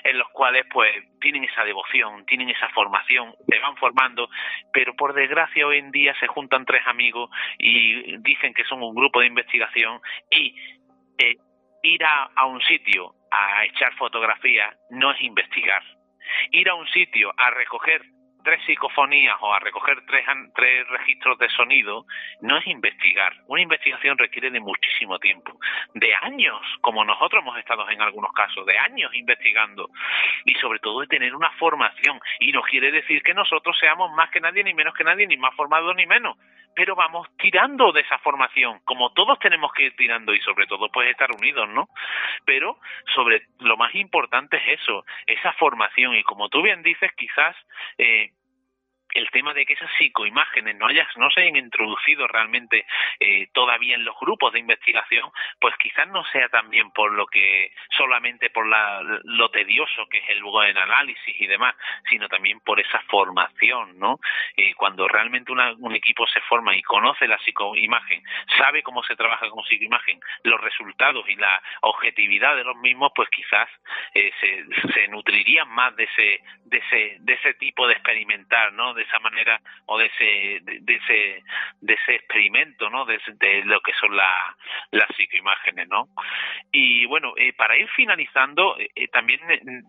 [0.03, 0.91] en los cuales, pues,
[1.21, 4.29] tienen esa devoción, tienen esa formación, se van formando,
[4.73, 7.29] pero por desgracia hoy en día se juntan tres amigos
[7.59, 9.99] y dicen que son un grupo de investigación
[10.31, 10.55] y
[11.17, 11.35] eh,
[11.83, 15.83] ir a, a un sitio a echar fotografías no es investigar.
[16.51, 18.01] Ir a un sitio a recoger
[18.43, 20.25] tres psicofonías o a recoger tres,
[20.55, 22.05] tres registros de sonido
[22.41, 23.33] no es investigar.
[23.47, 25.57] Una investigación requiere de muchísimo tiempo,
[25.93, 29.89] de años, como nosotros hemos estado en algunos casos, de años investigando
[30.45, 32.19] y sobre todo de tener una formación.
[32.39, 35.37] Y no quiere decir que nosotros seamos más que nadie, ni menos que nadie, ni
[35.37, 36.37] más formados ni menos,
[36.75, 40.89] pero vamos tirando de esa formación, como todos tenemos que ir tirando y sobre todo
[40.91, 41.89] pues estar unidos, ¿no?
[42.45, 42.77] Pero
[43.13, 47.55] sobre lo más importante es eso, esa formación y como tú bien dices, quizás
[47.97, 48.31] eh,
[49.13, 52.85] el tema de que esas psicoimágenes no hayas, no se hayan introducido realmente
[53.19, 57.71] eh, todavía en los grupos de investigación, pues quizás no sea también por lo que
[57.97, 61.75] solamente por la, lo tedioso que es el buen análisis y demás,
[62.09, 64.19] sino también por esa formación, ¿no?
[64.57, 68.23] Eh, cuando realmente una, un equipo se forma y conoce la psicoimagen,
[68.57, 73.29] sabe cómo se trabaja con psicoimagen, los resultados y la objetividad de los mismos, pues
[73.29, 73.69] quizás
[74.13, 78.93] eh, se, se nutrirían más de ese, de ese, de ese tipo de experimentar, ¿no?
[79.03, 81.43] Esa manera o de ese de, ese
[81.81, 84.55] de ese experimento no de, de lo que son la,
[84.91, 86.09] las psicoimágenes no
[86.71, 89.83] y bueno eh, para ir finalizando eh, eh también eh,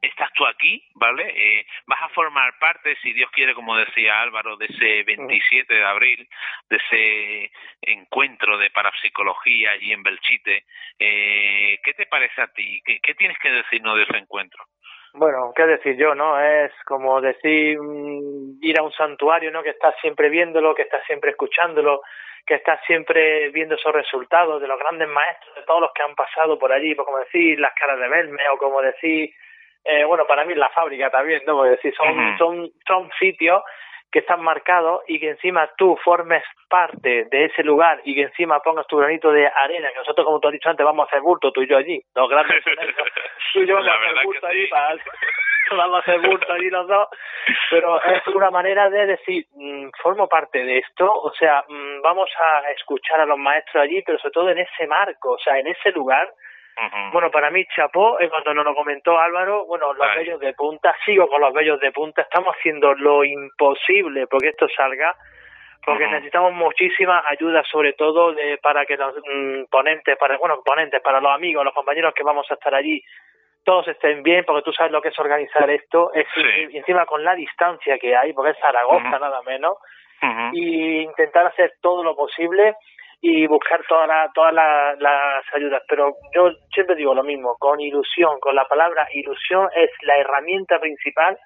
[0.00, 1.24] estás tú aquí, ¿vale?
[1.34, 5.84] Eh, vas a formar parte, si Dios quiere, como decía Álvaro, de ese 27 de
[5.84, 6.28] abril,
[6.68, 10.64] de ese encuentro de parapsicología allí en Belchite.
[10.98, 12.80] Eh, ¿Qué te parece a ti?
[12.84, 14.64] ¿Qué, ¿Qué tienes que decirnos de ese encuentro?
[15.14, 16.40] Bueno, qué decir yo, ¿no?
[16.40, 19.62] Es como decir mm, ir a un santuario, ¿no?
[19.62, 22.02] Que estás siempre viéndolo, que estás siempre escuchándolo,
[22.46, 26.14] que estás siempre viendo esos resultados de los grandes maestros, de todos los que han
[26.14, 29.30] pasado por allí, pues como decir las caras de Belme o como decir,
[29.84, 31.56] eh, bueno, para mí la fábrica también, ¿no?
[31.56, 33.62] Porque decir, son, son, son sitios
[34.10, 38.60] que están marcados y que encima tú formes parte de ese lugar y que encima
[38.60, 41.20] pongas tu granito de arena, que nosotros, como tú has dicho antes, vamos a hacer
[41.20, 42.64] bulto, tú y yo allí, los grandes
[43.52, 44.96] tú y yo vamos a hacer bulto allí para...
[45.76, 47.08] vamos a hacer bulto allí los dos,
[47.70, 52.30] pero es una manera de decir, mm, formo parte de esto, o sea, mm, vamos
[52.38, 55.66] a escuchar a los maestros allí, pero sobre todo en ese marco, o sea, en
[55.66, 56.32] ese lugar,
[57.12, 60.94] bueno, para mí, chapó, eh, cuando nos lo comentó Álvaro, bueno, los bellos de punta,
[61.04, 65.14] sigo con los bellos de punta, estamos haciendo lo imposible porque esto salga,
[65.84, 71.00] porque necesitamos muchísima ayuda, sobre todo de, para que los mm, ponentes, para, bueno, ponentes,
[71.02, 73.02] para los amigos, los compañeros que vamos a estar allí,
[73.64, 76.26] todos estén bien, porque tú sabes lo que es organizar esto, es
[76.70, 79.76] y encima con la distancia que hay, porque es Zaragoza nada menos,
[80.52, 82.74] y intentar hacer todo lo posible
[83.20, 85.82] y buscar todas todas las ayudas.
[85.88, 90.78] Pero yo siempre digo lo mismo, con ilusión, con la palabra ilusión es la herramienta
[90.78, 91.38] principal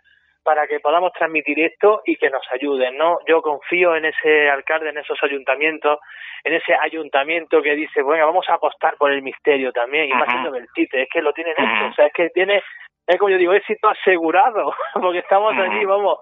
[0.44, 3.18] para que podamos transmitir esto y que nos ayuden, ¿no?
[3.26, 6.00] Yo confío en ese alcalde, en esos ayuntamientos,
[6.44, 10.28] en ese ayuntamiento que dice, bueno, vamos a apostar por el misterio también, y más
[10.28, 12.62] siendo del es que lo tienen hecho, o sea, es que tiene,
[13.06, 16.18] es como yo digo, éxito asegurado, porque estamos allí, vamos,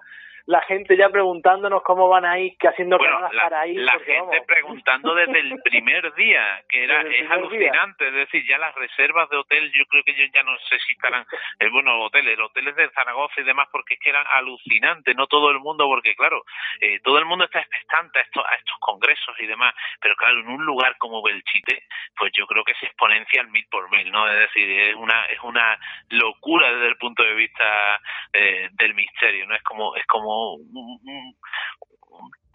[0.46, 3.80] la gente ya preguntándonos cómo van a ir, que haciendo bueno, la, para ir.
[3.80, 8.74] La gente preguntando desde el primer día, que era es alucinante, es decir, ya las
[8.74, 11.26] reservas de hotel, yo creo que ellos ya no sé si estarán,
[11.58, 15.50] eh, bueno, hoteles, hoteles de Zaragoza y demás, porque es que eran alucinantes, no todo
[15.50, 16.44] el mundo, porque claro,
[16.80, 20.40] eh, todo el mundo está expectante a estos, a estos congresos y demás, pero claro,
[20.40, 21.84] en un lugar como Belchite,
[22.16, 24.28] pues yo creo que se exponencia al mil por mil, ¿no?
[24.28, 25.78] Es decir, es una, es una
[26.10, 28.00] locura desde el punto de vista
[28.32, 29.54] eh, del misterio, ¿no?
[29.54, 30.29] Es como, es como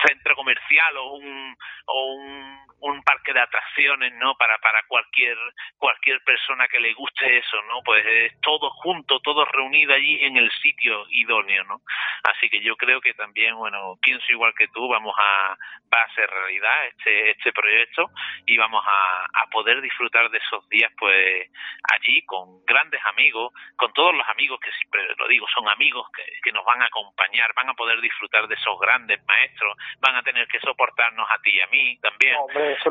[0.05, 1.55] centro comercial o un,
[1.87, 3.03] o un, un
[3.35, 4.35] de atracciones, ¿no?
[4.35, 5.37] Para, para cualquier,
[5.77, 7.83] cualquier persona que le guste eso, ¿no?
[7.83, 11.81] Pues es todo junto, todo reunido allí en el sitio idóneo, ¿no?
[12.23, 15.57] Así que yo creo que también, bueno, pienso igual que tú, vamos a,
[15.93, 18.09] va a ser realidad este, este proyecto
[18.45, 21.51] y vamos a, a poder disfrutar de esos días, pues,
[21.93, 26.23] allí con grandes amigos, con todos los amigos que siempre lo digo, son amigos que,
[26.41, 30.23] que nos van a acompañar, van a poder disfrutar de esos grandes maestros, van a
[30.23, 32.35] tener que soportarnos a ti y a mí también.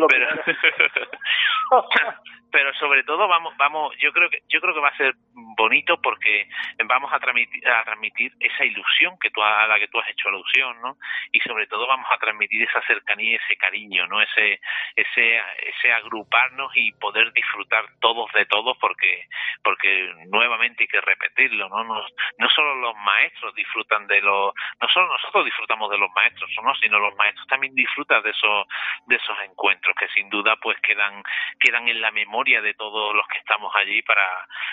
[0.09, 0.34] pero,
[2.55, 5.13] pero sobre todo vamos, vamos, yo creo que yo creo que va a ser
[5.57, 6.49] bonito porque
[6.87, 10.29] vamos a transmitir, a transmitir esa ilusión que tú a la que tú has hecho
[10.29, 10.97] alusión, ¿no?
[11.33, 14.23] Y sobre todo vamos a transmitir esa cercanía, ese cariño, ¿no?
[14.23, 14.61] Ese
[14.95, 19.27] ese ese agruparnos y poder disfrutar todos de todos porque
[19.65, 21.83] porque nuevamente hay que repetirlo, ¿no?
[21.83, 22.07] No,
[22.39, 26.73] no solo los maestros disfrutan de los no solo nosotros disfrutamos de los maestros, ¿no?
[26.77, 28.67] Sino los maestros también disfrutan de esos
[29.07, 31.23] de esos encuentros que sin duda pues quedan
[31.61, 34.23] quedan en la memoria de todos los que estamos allí para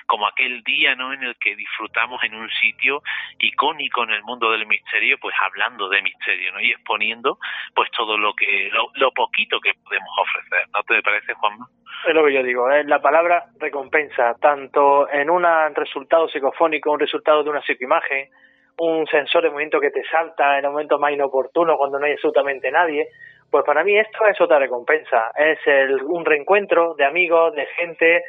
[0.07, 1.13] como aquel día, ¿no?
[1.13, 3.01] En el que disfrutamos en un sitio
[3.39, 6.59] icónico en el mundo del misterio, pues hablando de misterio.
[6.59, 7.37] Y exponiendo
[7.75, 11.67] pues todo lo que lo, poquito que podemos ofrecer, ¿no te parece, Juanma?
[12.07, 15.45] Es lo que yo digo, es la palabra recompensa, tanto en un
[15.75, 18.29] resultado psicofónico, un resultado de una psicoimagen,
[18.77, 22.13] un sensor de movimiento que te salta en el momento más inoportuno cuando no hay
[22.13, 23.07] absolutamente nadie,
[23.51, 28.23] pues para mí esto es otra recompensa, es el, un reencuentro de amigos, de gente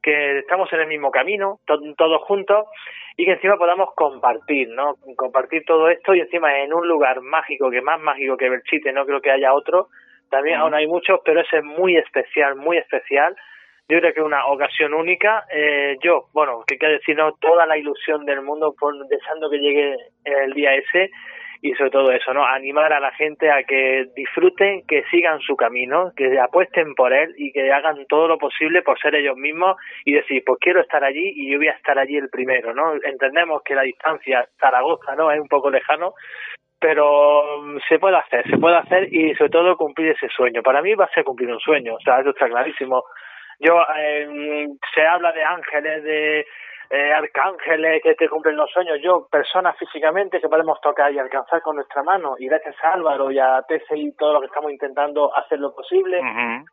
[0.00, 2.66] que estamos en el mismo camino, todos juntos,
[3.16, 4.94] y que encima podamos compartir, ¿no?
[5.16, 9.04] Compartir todo esto y encima en un lugar mágico, que más mágico que Belchite, no
[9.04, 9.88] creo que haya otro,
[10.30, 13.34] también aún hay muchos, pero ese es muy especial, muy especial.
[13.88, 15.44] Yo creo que es una ocasión única.
[15.50, 19.58] Eh, yo, bueno, que quiero decir, no, toda la ilusión del mundo por, deseando que
[19.58, 21.10] llegue el día ese
[21.60, 22.44] y sobre todo eso, ¿no?
[22.44, 27.34] Animar a la gente a que disfruten, que sigan su camino, que apuesten por él
[27.36, 31.02] y que hagan todo lo posible por ser ellos mismos y decir, pues quiero estar
[31.02, 32.94] allí y yo voy a estar allí el primero, ¿no?
[33.02, 35.32] Entendemos que la distancia Zaragoza, ¿no?
[35.32, 36.14] Es un poco lejano,
[36.80, 40.62] pero mm, se puede hacer, se puede hacer y sobre todo cumplir ese sueño.
[40.62, 43.04] Para mí va a ser cumplir un sueño, o sea, eso está clarísimo.
[43.60, 46.46] Yo, eh, se habla de ángeles, de
[46.90, 51.60] eh, arcángeles que te cumplen los sueños, yo, personas físicamente que podemos tocar y alcanzar
[51.62, 54.72] con nuestra mano, y gracias a Álvaro y a TC y todo lo que estamos
[54.72, 56.20] intentando hacer lo posible,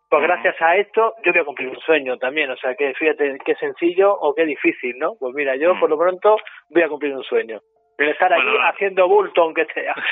[0.10, 3.38] pues gracias a esto yo voy a cumplir un sueño también, o sea que fíjate
[3.44, 5.16] qué sencillo o qué difícil, ¿yo?
[5.20, 6.38] Pues mira, yo por lo pronto
[6.70, 7.60] voy a cumplir un sueño.
[7.98, 9.96] Pero estar aquí haciendo bulto aunque sea.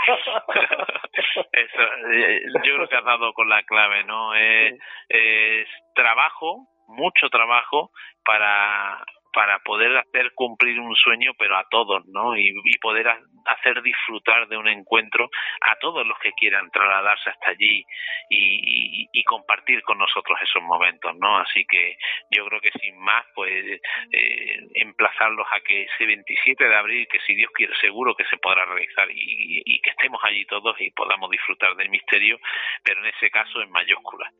[1.52, 4.34] Eso, eh, yo creo que has dado con la clave, ¿no?
[4.34, 7.90] es trabajo, mucho trabajo
[8.24, 12.36] para para poder hacer cumplir un sueño, pero a todos, ¿no?
[12.36, 12.50] Y,
[12.80, 13.08] poder
[13.46, 15.28] hacer disfrutar de un encuentro
[15.60, 17.84] a todos los que quieran trasladarse hasta allí
[18.28, 21.38] y, compartir con nosotros esos momentos, ¿no?
[21.38, 21.96] Así que
[22.30, 23.80] yo creo que sin más, pues
[24.12, 28.38] eh, emplazarlos a que ese 27 de abril, que si Dios quiere, seguro que se
[28.38, 32.40] podrá realizar y, que estemos allí todos y podamos disfrutar del misterio,
[32.82, 34.34] pero en ese caso en mayúsculas.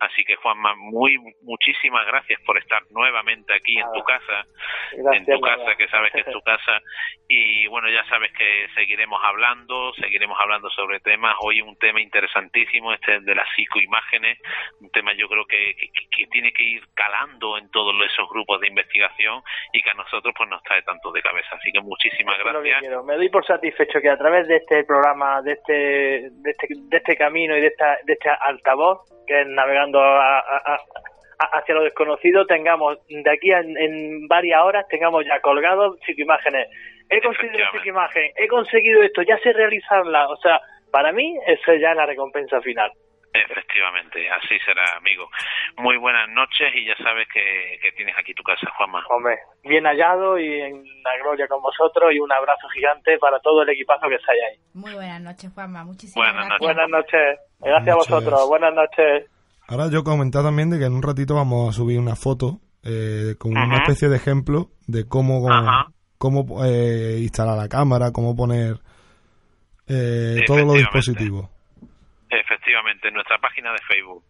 [0.00, 4.33] Así que Juanma, muy muchísimas gracias por estar nuevamente aquí en tu casa
[4.92, 6.80] en tu casa, que sabes que es tu casa.
[7.28, 11.34] Y bueno, ya sabes que seguiremos hablando, seguiremos hablando sobre temas.
[11.40, 14.38] Hoy un tema interesantísimo, este de las psicoimágenes,
[14.80, 18.68] un tema yo creo que, que, tiene que ir calando en todos esos grupos de
[18.68, 21.48] investigación y que a nosotros pues nos trae tanto de cabeza.
[21.52, 22.82] Así que muchísimas gracias.
[23.04, 26.96] Me doy por satisfecho que a través de este programa, de este, de este, de
[26.96, 30.80] este camino y de, esta, de este altavoz, que es navegando a
[31.52, 36.68] hacia lo desconocido tengamos de aquí en, varias horas tengamos ya colgados imágenes
[37.08, 41.74] he conseguido esta imagen he conseguido esto ya sé realizarla o sea para mí esa
[41.74, 42.90] es ya la recompensa final
[43.34, 45.28] Efectivamente, así será, amigo.
[45.78, 49.04] Muy buenas noches y ya sabes que, tienes aquí tu casa, Juanma.
[49.10, 53.62] Hombre, bien hallado y en la gloria con vosotros y un abrazo gigante para todo
[53.62, 54.56] el equipazo que está ahí.
[54.72, 55.84] Muy buenas noches, Juanma.
[55.84, 56.58] Muchísimas gracias.
[56.60, 57.40] Buenas noches.
[57.58, 58.48] Gracias a vosotros.
[58.48, 59.28] Buenas noches.
[59.68, 63.34] Ahora yo comenté también de que en un ratito vamos a subir una foto eh,
[63.38, 65.48] con una especie de ejemplo de cómo,
[66.18, 68.76] cómo eh, instalar la cámara, cómo poner
[69.88, 71.48] eh, todos los dispositivos.
[72.28, 74.24] Efectivamente, en nuestra página de Facebook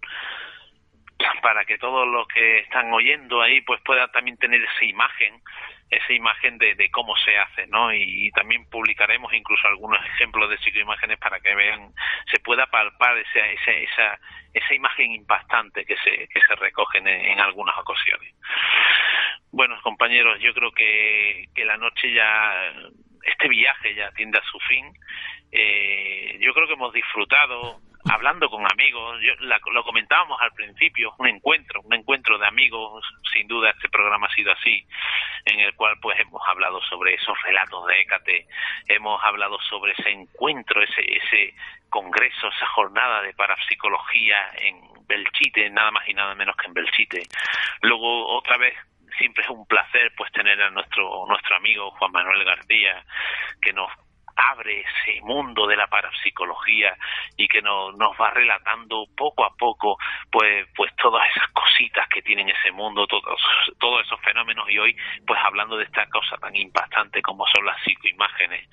[1.43, 5.41] para que todos los que están oyendo ahí pues puedan también tener esa imagen
[5.91, 7.93] esa imagen de, de cómo se hace, ¿no?
[7.93, 11.93] Y, también publicaremos incluso algunos ejemplos de psicoimágenes para que vean,
[12.31, 14.19] se pueda palpar esa, esa, esa,
[14.53, 18.35] esa imagen impactante que se, que se recogen en, algunas ocasiones.
[19.53, 22.73] Bueno, compañeros, yo creo que, que la noche ya
[23.23, 24.93] este viaje ya tiende a su fin.
[25.53, 29.32] Eh, yo creo que hemos disfrutado hablando con amigos, yo,
[29.72, 34.34] lo comentábamos al principio, un encuentro, un encuentro de amigos, sin duda este programa ha
[34.34, 34.86] sido así,
[35.46, 38.46] en el cual pues hemos hablado sobre esos relatos de Écate,
[38.88, 41.55] hemos hablado sobre ese encuentro, ese, ese
[41.88, 47.22] congreso, esa jornada de parapsicología en Belchite, nada más y nada menos que en Belchite.
[47.82, 48.74] Luego otra vez
[49.18, 53.05] siempre es un placer pues tener a nuestro nuestro amigo Juan Manuel García
[53.61, 53.90] que nos
[54.37, 56.97] abre ese mundo de la parapsicología
[57.37, 59.99] y que nos, nos va relatando poco a poco
[60.30, 63.41] pues pues todas esas cositas que tienen ese mundo todos
[63.78, 67.80] todos esos fenómenos y hoy pues hablando de esta cosa tan impactante como son las
[67.82, 68.68] psicoimágenes.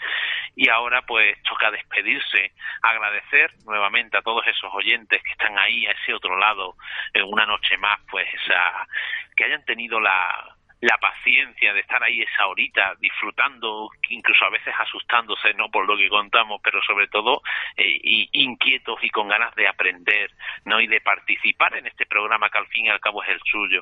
[0.55, 2.51] Y ahora pues toca despedirse
[2.82, 6.76] agradecer nuevamente a todos esos oyentes que están ahí a ese otro lado
[7.14, 8.88] en una noche más pues esa
[9.36, 14.73] que hayan tenido la la paciencia de estar ahí esa horita disfrutando, incluso a veces
[14.79, 17.41] asustándose, no por lo que contamos, pero sobre todo
[17.77, 17.99] eh,
[18.32, 20.32] inquietos y con ganas de aprender,
[20.65, 20.82] ¿no?
[20.82, 23.82] Y de participar en este programa que al fin y al cabo es el suyo.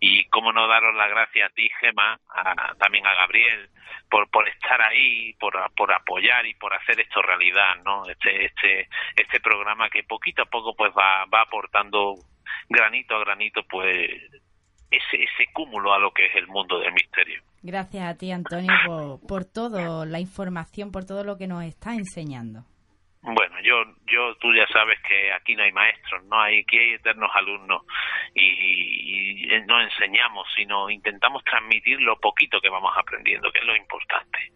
[0.00, 2.18] Y cómo no daros las gracias a ti, Gema,
[2.78, 3.70] también a Gabriel,
[4.10, 8.04] por, por estar ahí, por, por apoyar y por hacer esto realidad, ¿no?
[8.08, 12.16] Este, este, este programa que poquito a poco pues va, va aportando
[12.68, 14.10] granito a granito pues
[14.92, 17.42] ese, ese cúmulo a lo que es el mundo del misterio.
[17.62, 21.94] Gracias a ti, Antonio, por, por todo, la información, por todo lo que nos está
[21.94, 22.64] enseñando.
[23.24, 26.90] Bueno, yo, yo, tú ya sabes que aquí no hay maestros, no hay, aquí hay
[26.94, 27.82] eternos alumnos
[28.34, 33.76] y, y, no enseñamos, sino intentamos transmitir lo poquito que vamos aprendiendo, que es lo
[33.76, 34.52] importante.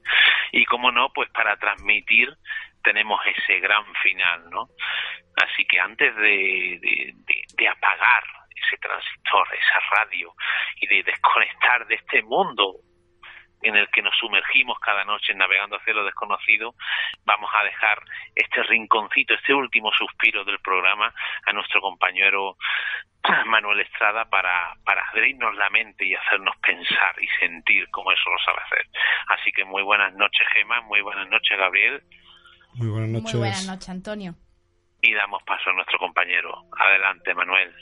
[0.50, 2.36] Y como no, pues para transmitir
[2.82, 4.68] tenemos ese gran final, ¿no?
[5.36, 7.14] Así que antes de, de,
[7.56, 8.24] de apagar
[8.56, 10.34] ese transistor, esa radio,
[10.80, 12.80] y de desconectar de este mundo
[13.62, 16.74] en el que nos sumergimos cada noche navegando hacia lo desconocido,
[17.24, 17.98] vamos a dejar
[18.34, 21.12] este rinconcito, este último suspiro del programa
[21.46, 22.56] a nuestro compañero
[23.46, 28.38] Manuel Estrada para, para abrirnos la mente y hacernos pensar y sentir como eso lo
[28.44, 28.86] sabe hacer.
[29.28, 32.02] Así que muy buenas noches, Gema, muy buenas noches, Gabriel.
[32.74, 33.34] Muy buenas noches.
[33.34, 34.34] Muy buenas noches, Antonio.
[35.02, 36.62] Y damos paso a nuestro compañero.
[36.78, 37.74] Adelante, Manuel.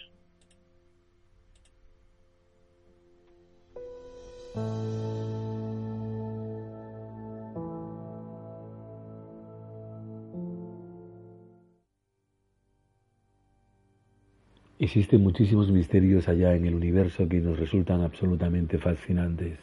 [14.85, 19.59] Existen muchísimos misterios allá en el universo que nos resultan absolutamente fascinantes,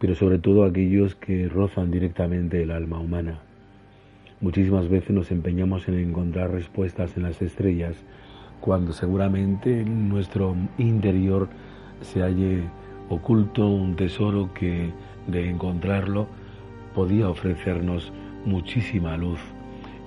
[0.00, 3.38] pero sobre todo aquellos que rozan directamente el alma humana.
[4.40, 7.94] Muchísimas veces nos empeñamos en encontrar respuestas en las estrellas,
[8.60, 11.48] cuando seguramente en nuestro interior
[12.00, 12.64] se halle
[13.08, 14.90] oculto un tesoro que
[15.28, 16.26] de encontrarlo
[16.92, 18.12] podía ofrecernos
[18.44, 19.38] muchísima luz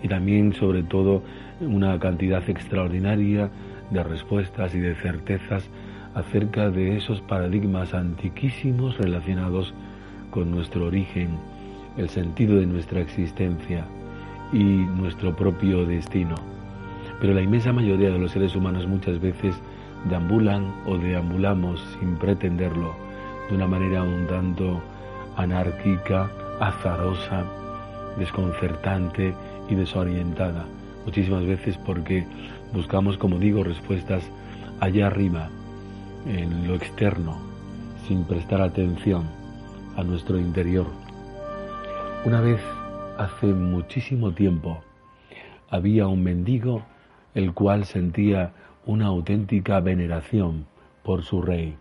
[0.03, 1.23] y también sobre todo
[1.61, 3.49] una cantidad extraordinaria
[3.91, 5.69] de respuestas y de certezas
[6.13, 9.73] acerca de esos paradigmas antiquísimos relacionados
[10.31, 11.37] con nuestro origen,
[11.97, 13.85] el sentido de nuestra existencia
[14.53, 16.35] y nuestro propio destino.
[17.19, 19.55] Pero la inmensa mayoría de los seres humanos muchas veces
[20.09, 22.95] deambulan o deambulamos sin pretenderlo
[23.49, 24.81] de una manera un tanto
[25.35, 26.29] anárquica,
[26.59, 27.43] azarosa,
[28.17, 29.33] desconcertante
[29.69, 30.65] y desorientada.
[31.05, 32.25] Muchísimas veces porque
[32.75, 34.29] buscamos, como digo, respuestas
[34.81, 35.49] allá arriba,
[36.27, 37.37] en lo externo,
[38.05, 39.23] sin prestar atención
[39.95, 40.85] a nuestro interior.
[42.25, 42.59] Una vez,
[43.17, 44.83] hace muchísimo tiempo,
[45.69, 46.83] había un mendigo
[47.33, 48.51] el cual sentía
[48.85, 50.65] una auténtica veneración
[51.01, 51.77] por su rey.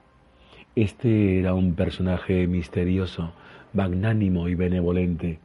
[0.77, 3.33] Este era un personaje misterioso,
[3.73, 5.41] magnánimo y benevolente,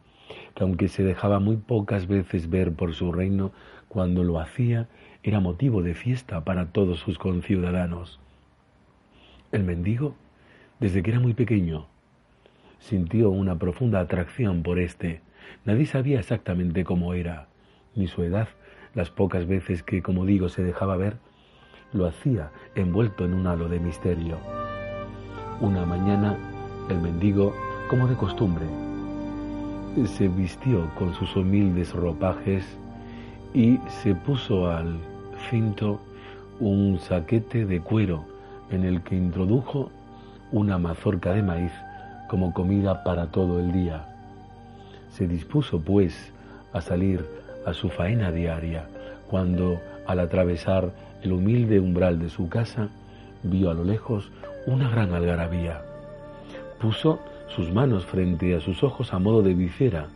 [0.54, 3.52] que aunque se dejaba muy pocas veces ver por su reino,
[3.88, 4.88] cuando lo hacía
[5.22, 8.20] era motivo de fiesta para todos sus conciudadanos.
[9.52, 10.16] El mendigo,
[10.80, 11.88] desde que era muy pequeño,
[12.80, 15.22] sintió una profunda atracción por éste.
[15.66, 17.48] Nadie sabía exactamente cómo era,
[17.96, 18.48] ni su edad.
[18.96, 21.18] Las pocas veces que, como digo, se dejaba ver,
[21.92, 24.38] lo hacía envuelto en un halo de misterio.
[25.60, 26.38] Una mañana,
[26.90, 27.54] el mendigo,
[27.90, 28.66] como de costumbre,
[30.06, 32.66] se vistió con sus humildes ropajes
[33.54, 35.00] y se puso al
[35.50, 36.00] cinto
[36.60, 38.26] un saquete de cuero
[38.70, 39.90] en el que introdujo
[40.52, 41.72] una mazorca de maíz
[42.28, 44.06] como comida para todo el día.
[45.12, 46.32] Se dispuso, pues,
[46.74, 47.26] a salir
[47.66, 48.88] a su faena diaria,
[49.28, 50.92] cuando, al atravesar
[51.24, 52.90] el humilde umbral de su casa,
[53.44, 54.32] vio a lo lejos
[54.66, 55.82] una gran algarabía.
[56.80, 60.08] Puso sus manos frente a sus ojos a modo de visera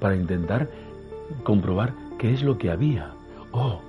[0.00, 0.68] para intentar
[1.44, 3.10] comprobar qué es lo que había.
[3.52, 3.80] Oh,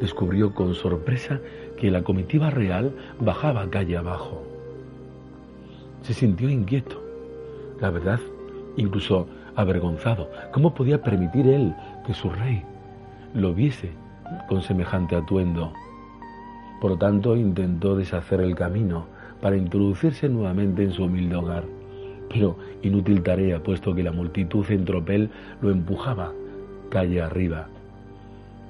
[0.00, 1.40] descubrió con sorpresa
[1.76, 4.42] que la comitiva real bajaba calle abajo.
[6.02, 7.02] Se sintió inquieto,
[7.80, 8.20] la verdad,
[8.76, 10.30] incluso avergonzado.
[10.52, 11.74] ¿Cómo podía permitir él
[12.06, 12.62] que su rey
[13.34, 13.90] lo viese
[14.48, 15.72] con semejante atuendo?
[16.80, 19.06] Por lo tanto, intentó deshacer el camino
[19.40, 21.64] para introducirse nuevamente en su humilde hogar.
[22.28, 25.30] Pero inútil tarea, puesto que la multitud en tropel
[25.60, 26.32] lo empujaba
[26.90, 27.68] calle arriba.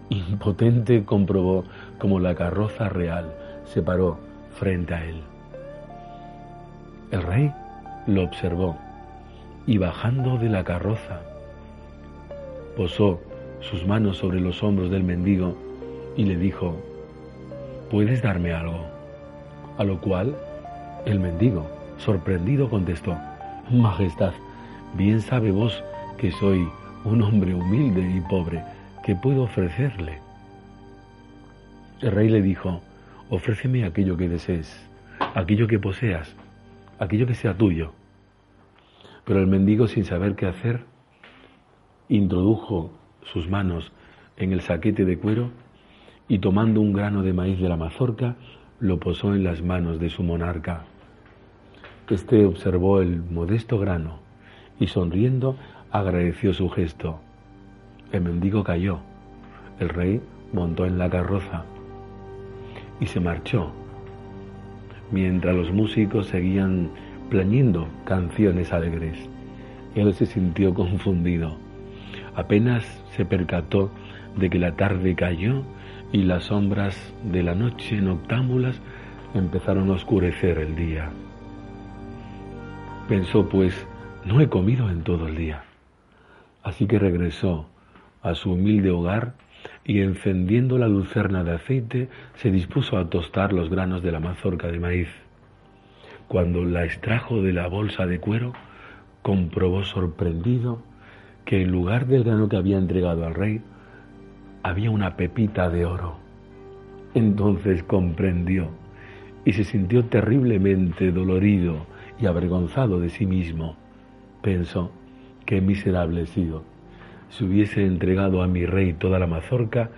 [0.09, 1.65] Impotente comprobó
[1.99, 3.33] como la carroza real
[3.73, 4.19] se paró
[4.55, 5.21] frente a él.
[7.11, 7.53] El rey
[8.07, 8.77] lo observó
[9.67, 11.21] y bajando de la carroza,
[12.77, 13.21] posó
[13.61, 15.57] sus manos sobre los hombros del mendigo
[16.17, 16.77] y le dijo,
[17.91, 18.87] ¿puedes darme algo?
[19.79, 20.37] A lo cual
[21.05, 21.67] el mendigo,
[21.99, 23.17] sorprendido, contestó,
[23.71, 24.33] Majestad,
[24.95, 25.83] bien sabe vos
[26.17, 26.69] que soy
[27.05, 28.63] un hombre humilde y pobre,
[29.07, 30.19] ¿qué puedo ofrecerle?
[32.01, 32.81] El rey le dijo,
[33.31, 34.85] ofréceme aquello que desees,
[35.37, 36.35] aquello que poseas,
[36.99, 37.93] aquello que sea tuyo.
[39.25, 40.87] Pero el mendigo, sin saber qué hacer,
[42.09, 42.91] introdujo
[43.23, 43.93] sus manos
[44.37, 45.51] en el saquete de cuero
[46.27, 48.35] y tomando un grano de maíz de la mazorca,
[48.81, 50.85] lo posó en las manos de su monarca.
[52.11, 54.19] Este observó el modesto grano
[54.81, 55.57] y sonriendo
[55.93, 57.21] agradeció su gesto.
[58.13, 59.01] El mendigo cayó.
[59.81, 60.21] El rey
[60.53, 61.65] montó en la carroza
[63.01, 63.73] y se marchó,
[65.11, 66.91] mientras los músicos seguían
[67.31, 69.19] plañiendo canciones alegres.
[69.95, 71.57] Él se sintió confundido.
[72.35, 72.85] Apenas
[73.17, 73.91] se percató
[74.37, 75.63] de que la tarde cayó
[76.13, 78.81] y las sombras de la noche noctámbulas
[79.35, 81.11] empezaron a oscurecer el día.
[83.09, 83.87] Pensó pues,
[84.25, 85.65] no he comido en todo el día.
[86.63, 87.67] Así que regresó
[88.27, 89.35] a su humilde hogar
[89.85, 94.67] y encendiendo la lucerna de aceite se dispuso a tostar los granos de la mazorca
[94.67, 95.09] de maíz.
[96.27, 98.53] Cuando la extrajo de la bolsa de cuero,
[99.23, 100.83] comprobó sorprendido
[101.45, 103.61] que en lugar del grano que había entregado al rey,
[104.65, 106.19] había una pepita de oro.
[107.15, 108.71] Entonces comprendió
[109.45, 111.87] y se sintió terriblemente dolorido
[112.21, 113.77] y avergonzado de sí mismo.
[114.43, 114.91] Pensó,
[115.45, 116.76] qué miserable he sido.
[117.31, 119.91] Si hubiese entregado a mi rey toda la mazorca,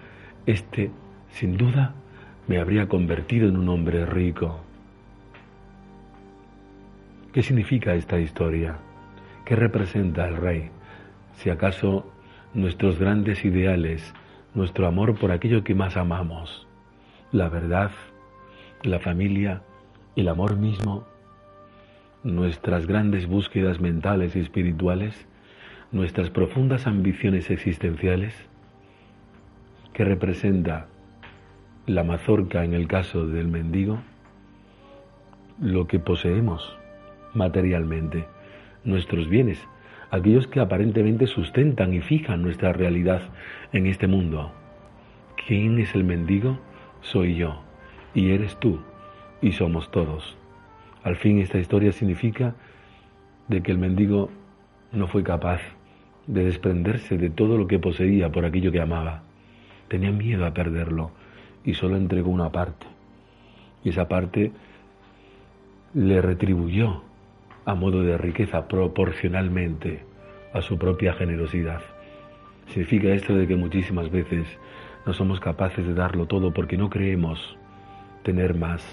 [0.47, 0.91] éste,
[1.31, 1.95] sin duda,
[2.47, 4.61] me habría convertido en un hombre rico.
[7.33, 8.79] ¿Qué significa esta historia?
[9.45, 10.71] ¿Qué representa el rey?
[11.35, 12.11] Si acaso
[12.55, 14.15] nuestros grandes ideales,
[14.55, 16.67] nuestro amor por aquello que más amamos,
[17.31, 17.91] la verdad,
[18.83, 19.63] la familia,
[20.17, 21.05] el amor mismo,
[22.25, 25.29] nuestras grandes búsquedas mentales y espirituales,
[25.91, 28.35] nuestras profundas ambiciones existenciales,
[29.95, 30.87] que representa
[31.87, 33.99] la mazorca en el caso del mendigo,
[35.61, 36.77] lo que poseemos
[37.35, 38.27] materialmente,
[38.85, 39.67] nuestros bienes,
[40.11, 43.23] aquellos que aparentemente sustentan y fijan nuestra realidad
[43.73, 44.53] en este mundo.
[45.47, 46.59] ¿Quién es el mendigo?
[47.01, 47.63] Soy yo,
[48.15, 48.81] y eres tú,
[49.41, 50.37] y somos todos.
[51.03, 52.55] Al fin esta historia significa
[53.49, 54.31] de que el mendigo
[54.93, 55.61] no fue capaz
[56.29, 59.23] de desprenderse de todo lo que poseía por aquello que amaba.
[59.89, 61.11] Tenía miedo a perderlo
[61.65, 62.87] y solo entregó una parte.
[63.83, 64.53] Y esa parte
[65.95, 67.03] le retribuyó
[67.65, 70.05] a modo de riqueza proporcionalmente
[70.53, 71.81] a su propia generosidad.
[72.69, 74.47] Significa esto de que muchísimas veces
[75.07, 77.57] no somos capaces de darlo todo porque no creemos
[78.23, 78.85] tener más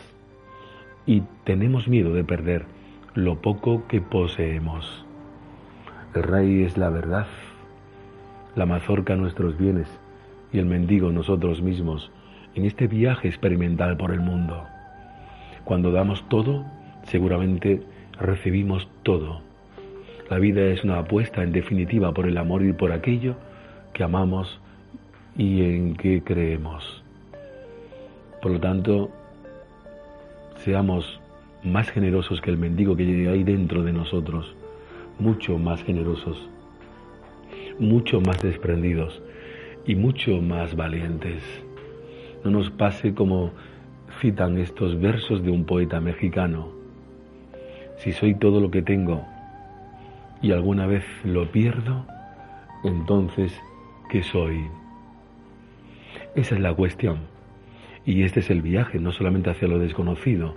[1.06, 2.66] y tenemos miedo de perder
[3.14, 5.05] lo poco que poseemos.
[6.16, 7.28] El rey es la verdad,
[8.56, 9.90] la mazorca nuestros bienes
[10.54, 12.10] y el mendigo nosotros mismos
[12.56, 14.64] en este viaje experimental por el mundo.
[15.66, 16.64] Cuando damos todo,
[17.04, 17.82] seguramente
[18.18, 19.42] recibimos todo.
[20.30, 23.36] La vida es una apuesta en definitiva por el amor y por aquello
[23.92, 24.62] que amamos
[25.38, 27.04] y en que creemos.
[28.42, 29.12] Por lo tanto,
[30.64, 31.20] seamos
[31.62, 34.56] más generosos que el mendigo que hay dentro de nosotros
[35.20, 36.50] mucho más generosos,
[37.80, 39.22] mucho más desprendidos
[39.86, 41.44] y mucho más valientes.
[42.44, 43.52] No nos pase como
[44.20, 46.70] citan estos versos de un poeta mexicano.
[47.98, 49.26] Si soy todo lo que tengo
[50.42, 52.06] y alguna vez lo pierdo,
[52.84, 53.54] entonces,
[54.10, 54.68] ¿qué soy?
[56.36, 57.20] Esa es la cuestión.
[58.06, 60.54] Y este es el viaje, no solamente hacia lo desconocido,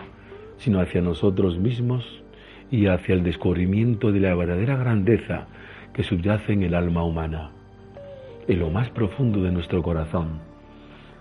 [0.59, 2.22] sino hacia nosotros mismos
[2.70, 5.46] y hacia el descubrimiento de la verdadera grandeza
[5.92, 7.50] que subyace en el alma humana,
[8.46, 10.40] en lo más profundo de nuestro corazón.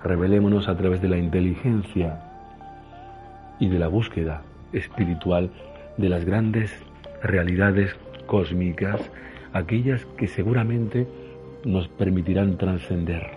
[0.04, 2.22] Revelémonos a través de la inteligencia
[3.60, 4.44] y de la búsqueda
[4.74, 5.50] espiritual
[5.98, 6.72] de las grandes
[7.24, 7.96] realidades
[8.28, 9.02] cósmicas,
[9.54, 11.08] aquellas que seguramente
[11.66, 13.37] nos permitirán trascender.